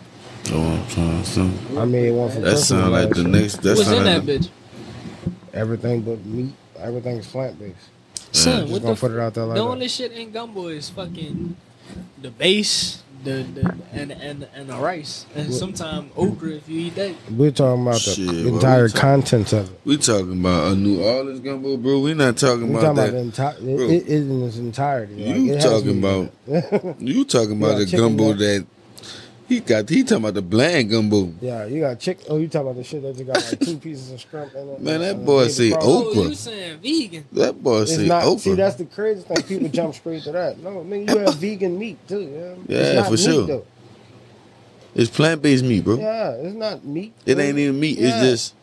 Oh, 0.50 0.62
I'm 0.62 0.86
trying 0.88 1.22
to. 1.24 1.80
I 1.80 1.84
made 1.84 2.10
one 2.12 2.28
for 2.30 2.36
That 2.40 2.42
Christmas 2.50 2.68
sound 2.68 2.92
like 2.92 3.04
last 3.08 3.14
the 3.16 3.20
year. 3.22 3.30
next. 3.30 3.56
That 3.62 3.76
What's 3.76 3.80
in 3.80 3.94
sound 3.94 4.06
that 4.06 4.26
like 4.26 4.40
bitch? 4.40 4.48
Everything 5.52 6.00
but 6.02 6.24
meat. 6.24 6.52
Everything 6.78 7.16
is 7.16 7.26
plant 7.26 7.58
based. 7.58 7.76
Son, 8.32 8.60
Just 8.60 8.72
what 8.72 8.82
gonna 8.82 8.94
the 8.94 9.00
put 9.00 9.10
it 9.12 9.18
out 9.18 9.34
there 9.34 9.44
like 9.44 9.56
The 9.56 9.62
that. 9.64 9.68
only 9.68 9.88
shit 9.88 10.12
in 10.12 10.30
gumbo 10.30 10.68
is 10.68 10.88
fucking 10.90 11.56
the 12.20 12.30
base, 12.30 13.02
the, 13.24 13.42
the 13.42 13.74
and 13.92 14.12
and 14.12 14.48
and 14.54 14.68
the 14.68 14.76
rice, 14.76 15.26
and 15.34 15.52
sometimes 15.52 16.10
okra 16.16 16.50
if 16.50 16.68
you 16.68 16.80
eat 16.80 16.94
that. 16.96 17.14
We're 17.30 17.50
talking 17.50 17.82
about 17.82 17.94
the 17.94 18.00
Shit, 18.00 18.26
what 18.26 18.34
we 18.44 18.48
entire 18.50 18.88
contents 18.88 19.52
of 19.52 19.70
it. 19.70 19.80
we 19.84 19.96
talking 19.96 20.38
about 20.40 20.72
a 20.72 20.76
New 20.76 21.02
Orleans 21.02 21.40
gumbo, 21.40 21.76
bro. 21.76 22.00
We 22.00 22.14
not 22.14 22.36
talking 22.36 22.72
We're 22.72 22.78
about 22.80 22.94
talking 22.96 22.98
about 22.98 23.06
the 23.06 23.12
that. 23.12 23.18
entire. 23.18 23.54
It, 23.58 23.76
Bro. 23.76 23.88
it 23.90 24.06
is 24.06 24.30
in 24.30 24.42
its 24.44 24.56
entirety. 24.58 25.14
Like, 25.24 25.36
You 25.36 25.52
it 25.52 25.54
has 25.62 25.64
talking 25.64 26.00
meat. 26.00 26.30
about? 26.46 27.00
You 27.00 27.24
talking 27.24 27.56
about 27.58 27.72
Yeah, 27.72 27.78
the 27.78 27.84
chicken 27.86 27.98
gumbo 28.00 28.28
wrap. 28.30 28.38
that 28.38 28.66
he 29.48 29.60
got? 29.60 29.88
He 29.88 30.02
talking 30.04 30.18
about 30.24 30.34
the 30.34 30.42
bland 30.42 30.90
gumbo. 30.90 31.32
Yeah, 31.40 31.64
you 31.66 31.80
got 31.80 31.98
chicken. 31.98 32.26
Oh, 32.28 32.36
you 32.38 32.48
talking 32.48 32.68
about 32.68 32.76
the 32.76 32.84
shit 32.84 33.02
that 33.02 33.16
you 33.16 33.24
got 33.24 33.36
like 33.36 33.60
two 33.60 33.78
pieces 33.78 34.12
of 34.12 34.20
shrimp 34.20 34.54
in 34.54 34.68
it? 34.68 34.80
Man, 34.80 35.00
that 35.00 35.24
boy 35.24 35.42
baby 35.42 35.52
say 35.52 35.70
prawn. 35.70 35.82
Okra. 35.84 36.20
Oh, 36.20 36.28
you 36.28 36.34
saying 36.34 36.78
vegan? 36.80 37.24
That 37.32 37.62
boy 37.62 37.80
It's 37.82 37.94
say 37.96 38.06
not. 38.06 38.24
okra. 38.24 38.38
See, 38.40 38.54
that's 38.54 38.76
the 38.76 38.84
crazy 38.84 39.22
thing. 39.22 39.42
People 39.42 39.68
jump 39.68 39.94
straight 39.94 40.22
to 40.24 40.32
that. 40.32 40.58
No, 40.58 40.70
nigga, 40.84 41.10
you 41.10 41.18
have 41.18 41.34
vegan 41.36 41.78
meat 41.78 41.98
too. 42.06 42.20
Yeah, 42.68 42.76
Yeah, 42.76 42.82
it's 42.84 42.94
not 42.96 43.04
for 43.06 43.10
meat, 43.12 43.20
sure. 43.20 43.46
Though. 43.46 43.66
it's 44.94 45.10
plant 45.10 45.42
based 45.42 45.64
meat, 45.64 45.84
bro. 45.84 45.96
Yeah, 45.98 46.30
it's 46.32 46.54
not 46.54 46.84
meat. 46.84 47.14
It 47.24 47.38
ain't 47.38 47.58
even 47.58 47.80
meat. 47.80 47.98
Yeah. 47.98 48.08
It's 48.08 48.20
just 48.20 48.54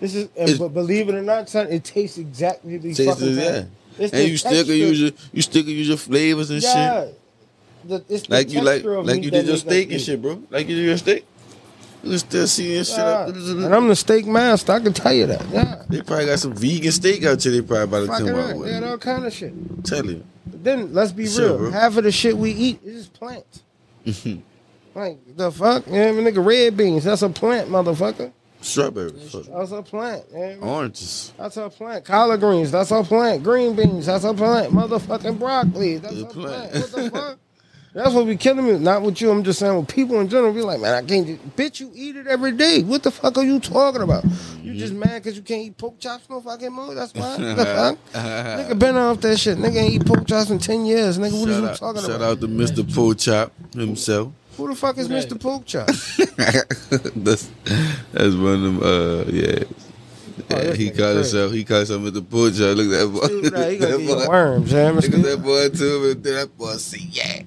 This 0.00 0.14
is, 0.14 0.28
and, 0.36 0.58
but 0.58 0.68
believe 0.68 1.08
it 1.08 1.14
or 1.16 1.22
not, 1.22 1.48
son, 1.48 1.66
it 1.68 1.84
tastes 1.84 2.18
exactly 2.18 2.78
the 2.78 2.94
tastes. 2.94 3.12
fucking 3.20 3.36
Yeah. 3.36 3.64
It's 3.98 4.12
and 4.12 4.22
the 4.22 4.28
you 4.28 4.36
still 4.38 4.64
can 4.64 4.74
use 4.74 5.00
your 5.00 5.10
you 5.32 5.42
still 5.42 5.62
can 5.62 5.72
use 5.72 5.88
your 5.88 5.96
flavors 5.98 6.50
and 6.50 6.62
shit. 6.62 7.18
The, 7.84 8.04
it's 8.08 8.26
the 8.26 8.34
Like 8.34 8.50
you 8.52 8.60
like 8.62 8.84
like 8.84 9.22
you 9.22 9.30
did 9.30 9.46
your 9.46 9.56
steak 9.56 9.86
and 9.90 10.00
eat. 10.00 10.04
shit, 10.04 10.20
bro. 10.22 10.42
Like 10.50 10.68
you 10.68 10.76
did 10.76 10.84
your 10.86 10.96
steak. 10.98 11.24
You 12.02 12.10
can 12.10 12.18
still 12.18 12.46
see 12.48 12.74
your 12.74 12.84
shit 12.84 12.98
up. 12.98 13.28
And 13.28 13.72
I'm 13.74 13.86
the 13.88 13.94
steak 13.96 14.26
master. 14.26 14.72
I 14.72 14.80
can 14.80 14.92
tell 14.92 15.12
you 15.12 15.26
that. 15.26 15.48
Yeah. 15.50 15.82
They 15.88 16.02
probably 16.02 16.26
got 16.26 16.38
some 16.40 16.52
vegan 16.54 16.90
steak 16.90 17.24
out 17.24 17.38
there. 17.38 17.52
They 17.52 17.62
probably 17.62 17.84
about 17.84 18.00
to 18.00 18.06
Fucking 18.06 18.26
come 18.26 18.36
out 18.38 18.64
They 18.64 18.70
got 18.72 18.82
all 18.84 18.98
kind 18.98 19.24
of 19.26 19.32
shit. 19.32 19.84
Tell 19.84 20.04
you. 20.04 20.24
But 20.46 20.64
then 20.64 20.92
let's 20.92 21.12
be 21.12 21.26
Sure, 21.28 21.48
real. 21.50 21.58
bro. 21.58 21.70
Half 21.70 21.96
of 21.98 22.04
the 22.04 22.10
shit 22.12 22.36
we 22.36 22.50
eat 22.50 22.80
is 22.84 23.06
just 23.06 23.12
plants. 23.14 23.62
like 24.94 25.18
the 25.36 25.50
fuck, 25.52 25.84
yeah, 25.86 26.10
nigga, 26.10 26.44
red 26.44 26.76
beans. 26.76 27.04
That's 27.04 27.22
a 27.22 27.28
plant, 27.28 27.68
motherfucker. 27.68 28.32
Strawberries. 28.60 29.32
That's 29.32 29.72
a 29.72 29.82
plant. 29.82 30.24
Oranges. 30.60 31.32
That's 31.36 31.56
a 31.56 31.68
plant. 31.68 32.04
Collard 32.04 32.40
greens. 32.40 32.70
That's 32.70 32.90
a 32.92 33.02
plant. 33.02 33.42
Green 33.42 33.74
beans. 33.74 34.06
That's 34.06 34.22
a 34.24 34.32
plant. 34.34 34.72
Motherfucking 34.72 35.38
broccoli. 35.38 35.98
That's 35.98 36.14
a 36.14 36.22
a 36.22 36.26
plant. 36.26 36.70
plant. 36.72 36.74
What 36.74 36.92
the 36.92 37.10
fuck? 37.12 37.38
That's 37.94 38.14
what 38.14 38.26
be 38.26 38.36
killing 38.36 38.64
me. 38.66 38.78
Not 38.78 39.02
with 39.02 39.20
you. 39.20 39.30
I'm 39.30 39.42
just 39.42 39.58
saying 39.58 39.76
with 39.76 39.86
people 39.88 40.18
in 40.20 40.28
general. 40.28 40.52
Be 40.54 40.62
like, 40.62 40.80
man, 40.80 40.94
I 40.94 41.06
can't. 41.06 41.26
Just, 41.26 41.56
bitch, 41.56 41.78
you 41.80 41.92
eat 41.94 42.16
it 42.16 42.26
every 42.26 42.52
day. 42.52 42.82
What 42.82 43.02
the 43.02 43.10
fuck 43.10 43.36
are 43.36 43.44
you 43.44 43.60
talking 43.60 44.00
about? 44.00 44.24
You 44.62 44.72
just 44.74 44.94
mad 44.94 45.22
because 45.22 45.36
you 45.36 45.42
can't 45.42 45.60
eat 45.66 45.76
pork 45.76 45.98
chops 45.98 46.30
no 46.30 46.40
fucking 46.40 46.72
more. 46.72 46.94
That's 46.94 47.12
why. 47.12 47.36
The 47.38 47.56
fuck? 47.66 47.98
Nigga 48.14 48.78
been 48.78 48.96
off 48.96 49.20
that 49.20 49.36
shit. 49.38 49.58
Nigga 49.58 49.76
ain't 49.76 49.92
eat 49.94 50.06
pork 50.06 50.26
chops 50.26 50.48
in 50.48 50.58
ten 50.58 50.86
years. 50.86 51.18
Nigga, 51.18 51.38
what 51.38 51.48
are 51.50 51.52
Shout 51.52 51.62
you 51.62 51.68
out, 51.68 51.76
talking 51.76 52.00
shout 52.00 52.10
about? 52.10 52.20
Shout 52.20 52.32
out 52.32 52.40
to 52.40 52.48
Mr. 52.48 52.94
Po 52.94 53.12
Chop 53.12 53.52
himself. 53.74 54.32
Who 54.56 54.68
the 54.68 54.74
fuck 54.74 54.96
is 54.98 55.08
Who? 55.08 55.14
Mr. 55.14 55.38
Pork 55.40 55.66
Chop? 55.66 55.86
that's 57.16 57.50
that's 58.12 58.34
one 58.34 58.54
of 58.54 58.62
them. 58.62 58.82
Uh, 58.82 59.24
yeah. 59.30 59.64
Oh, 60.50 60.56
Yeah, 60.56 60.62
this 60.64 60.76
he 60.78 60.90
nigga 60.90 60.96
called 60.96 60.96
crazy. 60.96 61.14
himself. 61.16 61.52
He 61.52 61.64
called 61.64 61.88
himself 61.88 62.02
Mr. 62.14 62.30
Po 62.30 62.50
Chop. 62.50 62.76
Look 62.76 62.86
at 62.86 62.98
that 62.98 63.08
boy. 63.12 63.28
Dude, 63.28 63.52
nah, 63.52 63.68
he 63.68 63.76
gonna 63.78 63.98
that 63.98 64.06
boy. 64.06 64.28
worms, 64.28 64.72
man. 64.72 64.94
Look 64.96 65.04
at 65.04 65.10
that 65.22 65.42
boy 65.42 65.68
too. 65.70 66.10
And 66.12 66.24
then 66.24 66.34
that 66.34 66.56
boy 66.58 66.72
say, 66.74 66.98
"Yeah, 67.10 67.42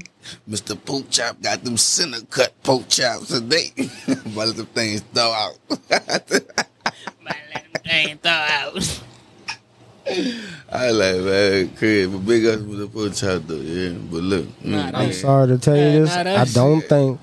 Mr. 0.50 0.76
Poop 0.84 1.10
Chop 1.10 1.42
got 1.42 1.64
them 1.64 1.78
center 1.78 2.22
cut 2.30 2.54
pork 2.64 2.88
chops 2.90 3.28
today." 3.28 3.72
but 4.36 4.56
them 4.56 4.66
things 4.68 5.02
throw 5.14 5.32
out. 5.32 5.58
can't 7.84 8.22
throw 8.22 8.32
out. 8.32 9.02
I 10.72 10.92
like 10.92 11.16
man, 11.22 11.70
crazy, 11.76 12.08
but 12.08 12.20
big 12.26 12.46
ups 12.46 12.62
with 12.62 12.78
the 12.80 12.88
pork 12.88 13.14
chop 13.14 13.42
though, 13.48 13.56
yeah. 13.56 13.90
But 14.12 14.22
look, 14.24 14.46
Nah, 14.64 14.92
mm. 14.92 14.96
I'm 14.96 15.14
sorry 15.14 15.48
to 15.48 15.58
tell 15.58 15.76
you 15.76 16.06
this. 16.06 16.12
I 16.12 16.46
don't 16.46 16.82
think 16.82 17.20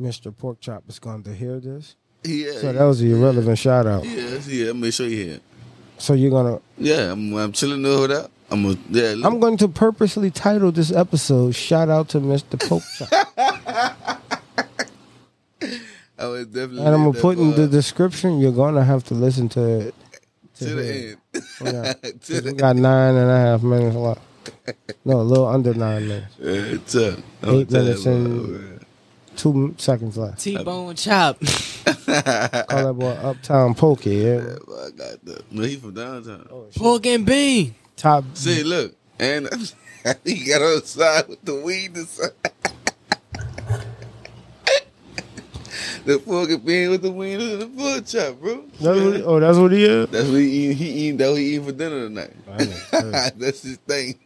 Mr. 0.00 0.36
Pork 0.36 0.60
Chop 0.60 0.84
is 0.88 0.98
going 0.98 1.22
to 1.22 1.32
hear 1.34 1.58
this. 1.60 1.96
Yeah, 2.24 2.52
So 2.60 2.72
that 2.72 2.84
was 2.84 3.00
an 3.00 3.12
irrelevant 3.12 3.58
shout 3.58 3.86
out. 3.86 4.04
yeah, 4.04 4.38
yeah. 4.46 4.72
Make 4.72 4.92
sure 4.92 5.06
you 5.06 5.24
hear. 5.24 5.40
So 5.98 6.12
you're 6.12 6.30
gonna. 6.30 6.60
Yeah, 6.76 7.12
I'm, 7.12 7.32
I'm 7.34 7.52
chilling 7.52 7.84
over 7.86 8.06
there. 8.08 8.26
I'm 8.50 8.64
a, 8.64 8.76
yeah. 8.90 9.14
Look, 9.16 9.24
I'm 9.26 9.40
going 9.40 9.56
to 9.58 9.68
purposely 9.68 10.30
title 10.30 10.70
this 10.72 10.92
episode 10.92 11.54
"Shout 11.54 11.88
Out 11.88 12.08
to 12.10 12.20
Mr. 12.20 12.58
Pope." 12.58 12.82
Chop," 12.96 14.22
I 16.18 16.26
was 16.26 16.46
definitely. 16.46 16.84
and 16.84 16.94
I'm 16.94 17.04
gonna 17.04 17.18
put 17.20 17.38
in 17.38 17.52
the 17.56 17.66
description. 17.66 18.38
You're 18.38 18.52
gonna 18.52 18.84
have 18.84 19.04
to 19.04 19.14
listen 19.14 19.48
to 19.50 19.88
it. 19.88 19.94
to 20.56 20.64
the 20.64 20.84
hear 20.84 21.16
end. 21.34 21.42
Oh, 21.60 21.64
yeah. 21.64 21.92
to 22.02 22.34
We 22.34 22.40
the 22.40 22.52
got 22.52 22.76
nine 22.76 23.14
and 23.14 23.30
a 23.30 23.38
half 23.38 23.62
minutes 23.62 23.96
left. 23.96 24.20
No, 25.04 25.20
a 25.20 25.22
little 25.22 25.46
under 25.46 25.74
nine 25.74 26.08
minutes. 26.08 26.92
Tough. 26.92 27.20
Eight 27.44 27.70
minutes 27.70 28.06
Two 29.36 29.74
seconds 29.78 30.16
left. 30.16 30.40
T-bone 30.40 30.94
chop. 30.96 31.38
Call 31.84 31.94
that 32.06 32.96
boy 32.98 33.10
Uptown 33.10 33.74
Pokey. 33.74 34.16
Yeah. 34.16 34.56
I 34.66 34.90
got 34.90 35.24
the. 35.24 35.42
No, 35.50 35.62
he 35.62 35.76
from 35.76 35.94
downtown. 35.94 36.48
Oh, 36.50 36.66
pork 36.74 37.04
and 37.06 37.26
bean. 37.26 37.74
Top. 37.96 38.24
See, 38.34 38.62
look, 38.62 38.94
and 39.18 39.48
he 40.24 40.44
got 40.44 40.62
on 40.62 40.80
the 40.80 40.86
side 40.86 41.28
with 41.28 41.42
the 41.42 41.54
weed. 41.56 41.96
inside. 41.96 42.30
the 46.06 46.18
fucking 46.18 46.60
bean 46.60 46.90
with 46.90 47.02
the 47.02 47.12
weed 47.12 47.40
and 47.40 47.62
the 47.62 47.66
pork 47.66 48.06
chop, 48.06 48.40
bro. 48.40 48.64
That's 48.80 49.00
what, 49.00 49.20
oh, 49.22 49.40
that's 49.40 49.58
what 49.58 49.72
he 49.72 49.84
is. 49.84 50.08
That's 50.08 50.28
what 50.28 50.38
he 50.40 50.46
eating. 50.46 50.76
He 50.76 50.88
eating. 50.88 51.16
That 51.18 51.28
what 51.30 51.38
he 51.38 51.46
eating 51.54 51.64
for 51.66 51.72
dinner 51.72 52.08
tonight. 52.08 52.32
That's 53.38 53.62
his 53.62 53.76
thing. 53.78 54.18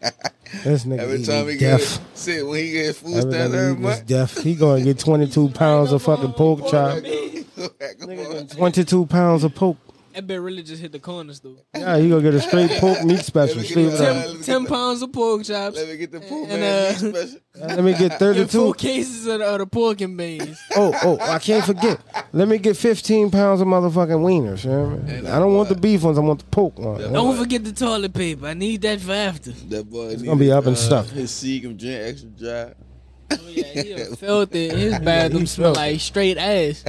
This 0.65 0.85
nigga 0.85 0.99
every 0.99 1.23
time 1.23 1.47
he 1.49 1.57
get 1.57 1.79
deaf. 1.79 2.01
see 2.17 2.43
when 2.43 2.59
he 2.65 2.73
gets 2.73 2.99
food 2.99 3.17
Every 3.17 3.31
stamps 3.33 3.55
he 3.55 3.61
every 3.61 3.77
month. 3.83 4.07
deaf. 4.07 4.37
He 4.39 4.55
gonna 4.57 4.83
get 4.83 4.99
22 5.07 5.49
pounds 5.51 5.93
of 5.93 6.03
fucking 6.03 6.33
pork 6.33 6.67
chop. 6.69 7.03
22 8.57 9.07
pounds 9.07 9.45
of 9.45 9.55
pork. 9.55 9.77
That 10.15 10.27
bit 10.27 10.41
really 10.41 10.63
just 10.65 10.83
hit 10.83 10.91
the 10.93 10.99
corners 10.99 11.39
though. 11.41 11.57
Yeah, 11.75 11.97
he 11.99 12.09
gonna 12.09 12.23
get 12.23 12.35
a 12.35 12.41
straight 12.41 12.71
pork 12.81 13.05
meat 13.05 13.21
special. 13.21 13.59
Let 13.59 13.69
me 13.69 13.75
get 13.75 13.79
it 13.79 13.91
that. 13.99 14.01
Let 14.01 14.17
me 14.17 14.23
Ten, 14.33 14.37
get 14.39 14.45
10 14.45 14.63
that. 14.65 14.69
pounds 14.71 15.03
of 15.03 15.13
pork 15.13 15.45
chops. 15.45 15.77
Let 15.77 15.89
me 15.89 15.97
get 15.97 16.11
the 16.13 16.21
pork 16.21 16.49
And, 16.51 16.61
man 16.61 16.87
uh, 16.87 17.03
meat 17.03 17.15
special. 17.17 17.41
Let 17.77 17.85
me 17.85 17.93
get 17.93 18.03
And 18.03 18.51
four 18.51 18.75
32. 18.75 18.75
cases 18.75 19.27
of 19.27 19.39
the, 19.39 19.45
of 19.47 19.59
the 19.61 19.67
pork 19.67 20.01
and 20.01 20.17
beans. 20.17 20.59
Oh, 20.77 20.93
oh, 21.05 21.19
I 21.21 21.39
can't 21.39 21.65
forget. 21.65 22.01
Let 22.33 22.49
me 22.49 22.59
get 22.59 22.77
15 22.77 23.31
pounds 23.31 23.61
of 23.61 23.69
motherfucking 23.69 24.21
wieners. 24.21 24.65
You 24.65 24.71
know 24.71 24.85
what 24.89 25.11
I 25.11 25.13
mean? 25.15 25.27
I 25.27 25.39
don't 25.39 25.55
want 25.55 25.69
the 25.69 25.75
beef 25.77 26.03
ones. 26.03 26.19
I 26.19 26.23
want 26.23 26.41
the 26.41 26.47
pork 26.47 26.79
ones. 26.79 27.05
Don't 27.05 27.37
forget 27.39 27.63
the 27.65 27.73
toilet 27.73 28.13
paper. 28.15 28.47
I 28.47 28.55
need 28.55 28.83
that 28.83 29.01
for 29.01 29.13
after. 29.13 29.53
That 29.53 29.89
boy 29.89 30.09
it's 30.09 30.23
gonna 30.23 30.37
be 30.39 30.51
up 30.51 30.67
and 30.67 30.77
stuff. 30.77 31.11
His 31.11 31.31
seed 31.31 31.63
can 31.63 31.77
drink 31.77 32.01
extra 32.03 32.29
dry. 32.31 32.75
Oh 33.33 33.49
yeah, 33.49 33.83
he 33.83 33.95
done 33.95 34.17
felt 34.17 34.55
it. 34.55 34.73
His 34.77 34.99
bathroom 34.99 35.43
he 35.43 35.47
smell 35.47 35.75
like 35.75 36.01
straight 36.01 36.37
ass. 36.37 36.85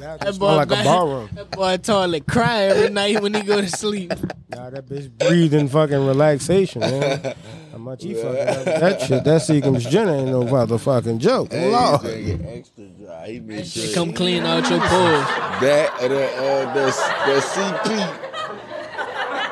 That 0.00 0.34
smell 0.34 0.56
like 0.56 0.66
a 0.66 0.70
back- 0.70 0.84
barroom. 0.84 1.28
That 1.34 1.50
boy 1.50 1.76
toilet 1.78 2.26
cry 2.26 2.62
every 2.62 2.90
night 2.90 3.20
when 3.22 3.34
he 3.34 3.42
go 3.42 3.60
to 3.60 3.68
sleep. 3.68 4.12
Nah, 4.50 4.68
that 4.68 4.84
bitch 4.88 5.16
breathing 5.16 5.68
fucking 5.68 6.04
relaxation, 6.08 6.80
man. 6.80 7.36
How 7.70 7.78
much 7.78 8.02
he 8.02 8.14
fucking 8.14 8.48
up 8.48 8.64
that 8.64 9.00
shit? 9.00 9.22
That 9.22 9.40
Seagram's 9.42 9.84
gin 9.86 10.08
ain't 10.08 10.26
no 10.28 10.42
motherfucking 10.42 11.18
joke. 11.18 11.52
Hey, 11.52 11.70
Lord. 11.70 12.00
he 12.02 12.32
extra 12.32 12.84
dry. 12.86 13.28
He 13.28 13.38
made 13.38 13.64
sure 13.64 13.84
She 13.86 13.94
come 13.94 14.12
clean 14.12 14.44
out 14.44 14.68
your 14.68 14.80
pores. 14.80 14.90
that 15.60 15.96
or 16.02 16.08
the 16.08 16.26
uh, 16.26 16.74
the 16.74 16.86
the 17.26 17.40
CP, 17.40 18.30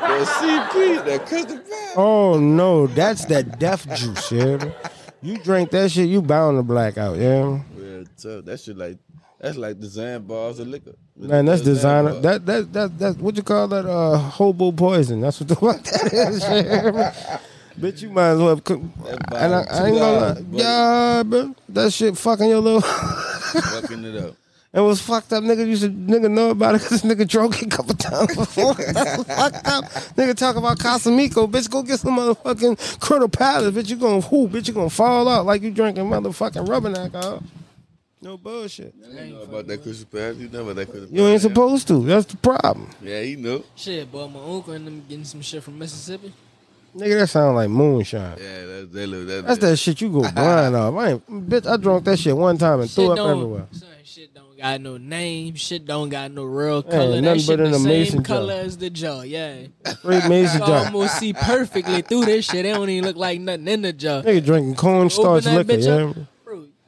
the 0.01 0.25
CP, 0.25 1.05
that 1.05 1.25
custard 1.27 1.63
pie. 1.69 1.93
Oh 1.95 2.37
no, 2.37 2.87
that's 2.87 3.23
that 3.25 3.57
death 3.57 3.87
juice, 3.95 4.31
yeah. 4.33 4.69
You 5.21 5.37
drink 5.37 5.71
that 5.71 5.91
shit, 5.91 6.09
you 6.09 6.21
bound 6.21 6.57
to 6.59 6.63
black 6.63 6.97
out, 6.97 7.17
yeah. 7.17 7.59
Real 7.75 8.03
tough. 8.17 8.43
That 8.45 8.59
shit 8.59 8.77
like 8.77 8.97
that's 9.39 9.57
like 9.57 9.79
design 9.79 10.21
bars 10.23 10.59
of 10.59 10.67
liquor. 10.67 10.95
Man, 11.15 11.45
that's 11.45 11.61
designer. 11.61 12.13
bar. 12.13 12.21
That 12.21 12.45
that 12.45 12.73
that 12.73 12.99
that 12.99 13.17
what 13.17 13.37
you 13.37 13.43
call 13.43 13.67
that? 13.69 13.85
Uh, 13.85 14.17
hobo 14.17 14.71
poison. 14.71 15.21
That's 15.21 15.39
what 15.39 15.49
the 15.49 15.55
fuck 15.55 15.81
that 15.83 16.13
is. 16.13 16.43
Bitch, 17.79 18.01
you 18.01 18.09
might 18.09 18.31
as 18.31 18.39
well. 18.39 18.59
Cook. 18.59 18.81
And 19.31 19.55
I, 19.55 19.61
I 19.61 19.87
ain't 19.87 19.97
gonna 19.97 20.19
lie. 20.19 20.41
Yeah, 20.51 21.23
bro. 21.23 21.55
That 21.69 21.93
shit 21.93 22.17
fucking 22.17 22.49
your 22.49 22.59
little. 22.59 22.81
fucking 22.81 24.03
it 24.03 24.15
up. 24.15 24.35
It 24.71 24.81
was 24.81 25.01
fucked 25.01 25.33
up. 25.33 25.43
Nigga 25.43 25.65
used 25.65 25.81
to 25.81 25.89
nigga 25.89 26.29
know 26.29 26.51
about 26.51 26.75
it 26.75 26.83
because 26.83 27.01
nigga 27.01 27.27
drunk 27.27 27.59
a 27.63 27.65
couple 27.65 27.95
times 27.95 28.35
before. 28.35 28.73
That's 28.93 29.23
fucked 29.23 29.67
up. 29.67 29.85
Nigga 30.15 30.35
talk 30.37 30.57
about 30.57 30.77
Casamico. 30.77 31.49
Bitch, 31.49 31.71
go 31.71 31.81
get 31.81 31.99
some 31.99 32.15
motherfucking 32.15 32.99
Critter 32.99 33.27
Palace. 33.27 33.73
Bitch, 33.73 33.89
you 33.89 33.95
gonna 33.95 34.21
whoo. 34.21 34.47
Bitch, 34.47 34.67
you 34.67 34.75
gonna 34.75 34.91
fall 34.91 35.27
out 35.27 35.47
like 35.47 35.63
you 35.63 35.71
drinking 35.71 36.03
motherfucking 36.03 36.69
rubbing 36.69 36.95
alcohol. 36.95 37.41
No 38.21 38.37
bullshit. 38.37 38.93
I 39.01 39.07
didn't 39.07 39.31
know 39.33 39.41
about 39.43 39.67
that 39.67 39.81
Christmas 39.81 40.03
pie. 40.03 40.31
You 40.41 40.49
know 40.49 40.63
about 40.63 40.75
that 40.75 40.89
Christmas 40.89 41.11
You 41.11 41.25
ain't 41.27 41.41
supposed 41.41 41.87
to. 41.87 42.03
That's 42.05 42.25
the 42.25 42.35
problem. 42.37 42.89
Yeah, 43.01 43.21
he 43.21 43.35
know. 43.37 43.63
Shit, 43.75 44.11
boy, 44.11 44.27
my 44.27 44.39
uncle 44.43 44.73
and 44.73 44.85
them 44.85 45.05
getting 45.07 45.23
some 45.23 45.41
shit 45.41 45.63
from 45.63 45.79
Mississippi. 45.79 46.33
Nigga, 46.95 47.19
that 47.19 47.27
sound 47.27 47.55
like 47.55 47.69
moonshine. 47.69 48.37
Yeah, 48.41 48.65
that 48.65 48.89
that 48.91 49.07
little 49.07 49.25
that. 49.27 49.47
That's 49.47 49.59
that 49.59 49.77
shit 49.77 50.01
you 50.01 50.11
go 50.11 50.29
blind 50.33 50.75
off. 50.75 50.95
I 50.95 51.11
ain't, 51.11 51.49
bitch, 51.49 51.65
I 51.65 51.77
drunk 51.77 52.03
that 52.05 52.17
shit 52.19 52.35
one 52.35 52.57
time 52.57 52.81
and 52.81 52.89
Shit 52.89 52.95
threw 52.95 53.11
up 53.11 53.17
don't, 53.17 53.29
everywhere. 53.37 53.67
son, 53.71 53.89
shit 54.03 54.33
don't 54.33 54.57
got 54.57 54.81
no 54.81 54.97
name. 54.97 55.55
Shit 55.55 55.85
don't 55.85 56.09
got 56.09 56.31
no 56.31 56.43
real 56.43 56.81
color. 56.83 57.21
nothing 57.21 57.23
that 57.23 57.39
shit 57.39 57.57
but 57.57 57.59
in 57.65 57.71
the 57.71 57.77
a 57.77 57.79
same 57.79 57.87
mason 57.87 58.23
jar. 58.23 58.37
color 58.37 58.53
as 58.53 58.77
the 58.77 58.89
jar. 58.89 59.25
Yeah, 59.25 59.59
Straight 59.85 60.25
mason 60.29 60.59
you 60.61 60.67
jar. 60.67 60.85
almost 60.87 61.19
see 61.19 61.31
perfectly 61.31 62.01
through 62.01 62.25
this 62.25 62.45
shit. 62.45 62.65
It 62.65 62.73
don't 62.73 62.89
even 62.89 63.05
look 63.07 63.15
like 63.17 63.39
nothing 63.39 63.67
in 63.67 63.81
the 63.83 63.93
jar. 63.93 64.23
Nigga 64.23 64.43
drinking 64.43 64.75
cornstarch 64.75 65.45
Open 65.47 65.55
that 65.55 65.67
liquor, 65.67 65.81
bitch 65.81 65.85
yeah? 65.85 65.93
up, 66.09 66.15
bro. 66.15 66.25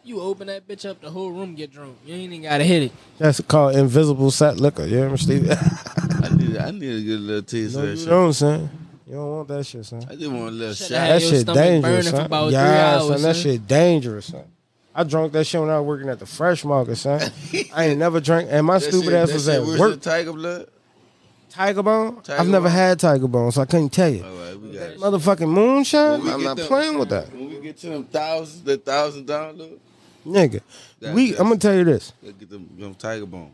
You 0.04 0.20
open 0.22 0.48
that 0.48 0.68
bitch 0.68 0.90
up, 0.90 1.00
the 1.02 1.10
whole 1.12 1.32
room 1.32 1.54
get 1.54 1.72
drunk. 1.72 1.98
You 2.06 2.16
ain't 2.16 2.34
even 2.34 2.42
gotta 2.50 2.64
hit 2.64 2.84
it. 2.84 2.92
That's 3.20 3.40
called 3.42 3.76
invisible 3.76 4.32
set 4.32 4.58
liquor, 4.58 4.86
you 4.86 4.98
hear 4.98 5.10
me, 5.10 5.18
Steve? 5.18 5.50
I 5.52 6.30
need 6.36 6.58
I 6.58 6.72
need 6.72 6.80
to 6.82 7.04
get 7.04 7.16
a 7.18 7.20
little 7.20 7.42
taste 7.44 7.76
no, 7.76 7.82
of 7.82 7.86
that 7.88 7.92
you 7.94 7.98
shit. 8.00 8.08
don't, 8.10 8.34
son. 8.34 8.70
You 9.08 9.14
don't 9.14 9.30
want 9.32 9.48
that 9.50 9.64
shit, 9.66 9.86
son. 9.86 10.04
I 10.10 10.16
just 10.16 10.32
want 10.32 10.48
a 10.50 10.52
little 10.52 10.74
Shit, 10.74 10.88
shot. 10.88 11.08
That 11.08 11.22
shit 11.22 11.46
dangerous, 11.46 11.82
burning 11.82 12.04
for 12.04 12.10
son. 12.18 12.26
about 12.26 12.46
three 12.46 12.54
yeah, 12.54 12.92
hours, 12.96 13.02
son. 13.04 13.22
That 13.22 13.36
son. 13.36 13.44
shit 13.44 13.68
dangerous, 13.68 14.26
son. 14.28 14.44
I 14.96 15.04
drunk 15.04 15.34
that 15.34 15.44
shit 15.46 15.62
when 15.62 15.70
I 15.70 15.80
was 15.80 15.88
working 15.88 16.10
at 16.10 16.20
the 16.20 16.26
Fresh 16.26 16.66
Market, 16.66 16.96
son. 16.96 17.22
I 17.74 17.86
ain't 17.86 18.00
never 18.00 18.20
drank, 18.20 18.48
and 18.52 18.66
my 18.66 18.80
That 18.80 18.82
stupid 18.92 19.06
shit- 19.06 19.14
ass 19.14 19.28
that 19.30 19.34
was 19.36 19.46
shit 19.46 19.56
at 19.56 19.80
work. 19.80 19.92
than 19.92 20.00
Tiger 20.00 20.34
blood. 20.34 20.68
Tiger 21.52 21.84
Bone? 21.84 22.22
Tiger 22.22 22.42
I've 22.42 22.48
never 22.48 22.68
Bone? 22.68 22.72
had 22.72 23.00
Tiger 23.00 23.28
Bone, 23.28 23.52
so 23.52 23.62
I 23.62 23.66
couldn't 23.66 23.90
tell 23.90 24.10
you. 24.10 24.24
All 24.24 24.32
right, 24.32 24.60
we 24.60 24.72
got 24.74 24.82
it. 24.90 24.98
Motherfucking 25.00 25.50
moonshine? 25.50 26.28
I'm 26.28 26.44
not 26.44 26.58
them- 26.58 26.68
playing 26.68 26.98
with 26.98 27.10
that. 27.10 27.32
When 27.34 27.50
we 27.50 27.60
get 27.60 27.78
to 27.80 27.90
them 27.90 28.06
thousands, 28.06 28.64
the 28.64 28.78
thousand 28.78 29.28
downloads, 29.28 29.78
Nigga, 30.26 30.62
That- 31.00 31.16
we, 31.16 31.32
I'm 31.32 31.48
gonna 31.48 31.58
tell 31.58 31.76
you 31.76 31.84
this. 31.84 32.14
get 32.24 32.50
them, 32.50 32.70
them 32.78 32.94
Tiger 32.96 33.26
Bone. 33.26 33.52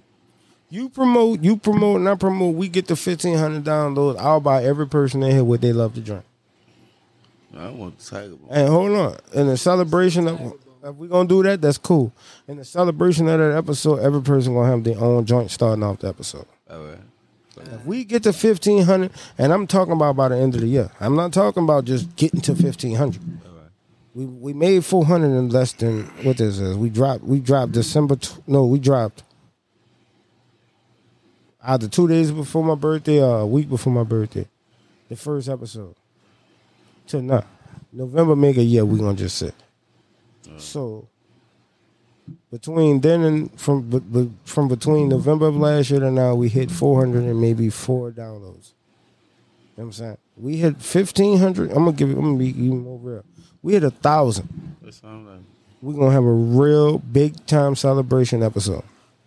You 0.70 0.90
promote, 0.90 1.42
you 1.42 1.56
promote, 1.56 1.98
and 2.02 2.10
I 2.10 2.16
promote. 2.16 2.56
We 2.56 2.68
get 2.68 2.88
the 2.88 2.96
fifteen 2.98 3.38
hundred 3.38 3.64
downloads. 3.64 4.18
I'll 4.20 4.42
buy 4.42 4.64
every 4.66 4.86
person 4.88 5.24
in 5.24 5.32
here 5.32 5.44
what 5.46 5.62
they 5.62 5.72
love 5.72 5.94
to 5.94 6.02
drink. 6.02 6.24
I 7.58 7.70
want 7.70 7.98
the 7.98 8.04
Tiger 8.06 8.36
Bone. 8.36 8.48
And 8.52 8.68
hold 8.68 8.92
on, 8.92 9.18
in 9.34 9.48
the 9.48 9.56
celebration 9.58 10.28
of, 10.28 10.54
if 10.84 10.96
we 10.96 11.08
gonna 11.08 11.28
do 11.30 11.42
that, 11.44 11.62
that's 11.62 11.78
cool. 11.78 12.12
In 12.50 12.58
the 12.58 12.66
celebration 12.66 13.30
of 13.30 13.40
that 13.40 13.56
episode, 13.58 14.00
every 14.02 14.22
person 14.22 14.54
gonna 14.54 14.70
have 14.70 14.84
their 14.84 15.00
own 15.00 15.26
joint 15.26 15.50
starting 15.52 15.84
off 15.84 16.00
the 16.00 16.10
episode. 16.10 16.46
All 16.70 16.84
right. 16.84 16.98
If 17.60 17.86
we 17.86 18.04
get 18.04 18.24
to 18.24 18.34
fifteen 18.34 18.84
hundred, 18.84 19.12
and 19.38 19.52
I'm 19.52 19.68
talking 19.68 19.94
about 19.94 20.16
by 20.16 20.30
the 20.30 20.38
end 20.38 20.56
of 20.56 20.62
the 20.62 20.68
year, 20.68 20.92
I'm 21.00 21.16
not 21.16 21.34
talking 21.34 21.64
about 21.64 21.86
just 21.86 22.16
getting 22.16 22.42
to 22.42 22.56
fifteen 22.56 22.96
hundred. 22.96 23.22
We 24.14 24.26
we 24.26 24.54
made 24.54 24.84
four 24.86 25.06
hundred 25.06 25.38
in 25.38 25.50
less 25.50 25.74
than 25.74 26.04
what 26.24 26.38
this 26.38 26.60
is. 26.60 26.76
We 26.76 26.90
dropped 26.90 27.24
we 27.24 27.40
dropped 27.40 27.74
December. 27.74 28.16
Tw- 28.16 28.48
no, 28.48 28.66
we 28.66 28.80
dropped 28.80 29.24
either 31.64 31.88
two 31.88 32.08
days 32.08 32.32
before 32.32 32.64
my 32.64 32.76
birthday 32.76 33.22
or 33.22 33.40
a 33.42 33.46
week 33.48 33.70
before 33.70 33.94
my 33.94 34.04
birthday. 34.04 34.48
The 35.10 35.16
first 35.16 35.50
episode. 35.50 35.96
Till 37.06 37.22
now, 37.22 37.46
November 37.94 38.36
make 38.36 38.58
a 38.58 38.64
year. 38.64 38.86
We 38.86 39.00
gonna 39.00 39.16
just 39.16 39.38
sit. 39.38 39.54
So 40.58 41.08
between 42.52 43.02
then 43.02 43.22
and 43.24 43.60
from 43.60 43.90
but, 43.90 44.12
but 44.12 44.28
from 44.46 44.68
between 44.68 45.10
November 45.10 45.48
of 45.48 45.56
last 45.58 45.90
year 45.90 46.00
to 46.00 46.12
now, 46.12 46.36
we 46.36 46.50
hit 46.50 46.72
four 46.72 47.00
hundred 47.00 47.24
and 47.26 47.40
maybe 47.42 47.70
four 47.70 48.12
downloads. 48.12 48.72
You 49.76 49.84
know 49.84 49.84
what 49.84 49.84
I'm 49.84 49.92
saying? 49.94 50.18
We 50.38 50.58
hit 50.58 50.82
fifteen 50.82 51.40
hundred. 51.40 51.70
I'm 51.72 51.86
gonna 51.86 51.94
give 51.94 52.10
you. 52.10 52.16
I'm 52.18 52.24
gonna 52.24 52.38
be 52.38 52.50
even 52.50 52.84
more 52.84 52.98
real. 53.00 53.26
We 53.62 53.74
hit 53.74 53.84
a 53.84 53.92
thousand. 53.92 54.48
That 54.82 54.94
sound 54.94 55.28
like 55.28 55.40
We're 55.82 55.94
gonna 55.94 56.12
have 56.12 56.24
a 56.24 56.32
real 56.32 57.00
big 57.00 57.46
time 57.46 57.76
celebration 57.76 58.42
episode. 58.44 58.84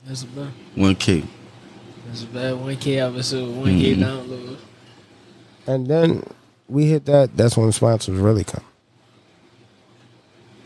That's 0.06 0.22
a 0.22 0.26
bad. 0.26 0.48
one 0.74 0.94
K. 0.96 1.24
That's 2.06 2.24
a 2.24 2.26
bad 2.26 2.54
1K 2.54 2.96
episode, 3.08 3.54
1K 3.54 3.94
Mm-hmm. 3.94 4.02
download. 4.02 4.56
And 5.68 5.86
then 5.86 6.24
we 6.68 6.86
hit 6.86 7.04
that, 7.04 7.36
that's 7.36 7.56
when 7.56 7.70
sponsors 7.70 8.18
really 8.18 8.42
come. 8.42 8.64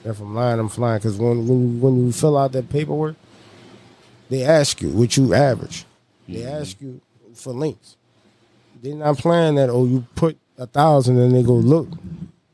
If 0.05 0.21
I'm 0.21 0.35
lying, 0.35 0.61
I'm 0.61 0.69
flying. 0.69 0.99
Because 0.99 1.17
when, 1.17 1.49
when, 1.49 1.81
when 1.81 2.07
you 2.07 2.12
fill 2.12 2.37
out 2.37 2.53
that 2.53 2.69
paperwork, 2.69 3.17
they 4.29 4.43
ask 4.45 4.81
you 4.83 4.90
what 4.90 5.17
you 5.17 5.35
average. 5.35 5.85
They 6.29 6.40
mm-hmm. 6.40 6.61
ask 6.61 6.81
you 6.81 7.01
for 7.35 7.53
links. 7.53 7.97
They're 8.83 8.95
not 8.95 9.19
playing 9.19 9.55
that. 9.57 9.71
Oh, 9.71 9.87
you 9.87 10.07
put 10.14 10.38
a 10.59 10.67
thousand 10.67 11.19
and 11.19 11.35
they 11.35 11.43
go 11.43 11.55
look 11.55 11.88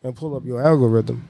and 0.02 0.14
pull 0.14 0.36
up 0.36 0.44
your 0.44 0.62
algorithm. 0.62 1.28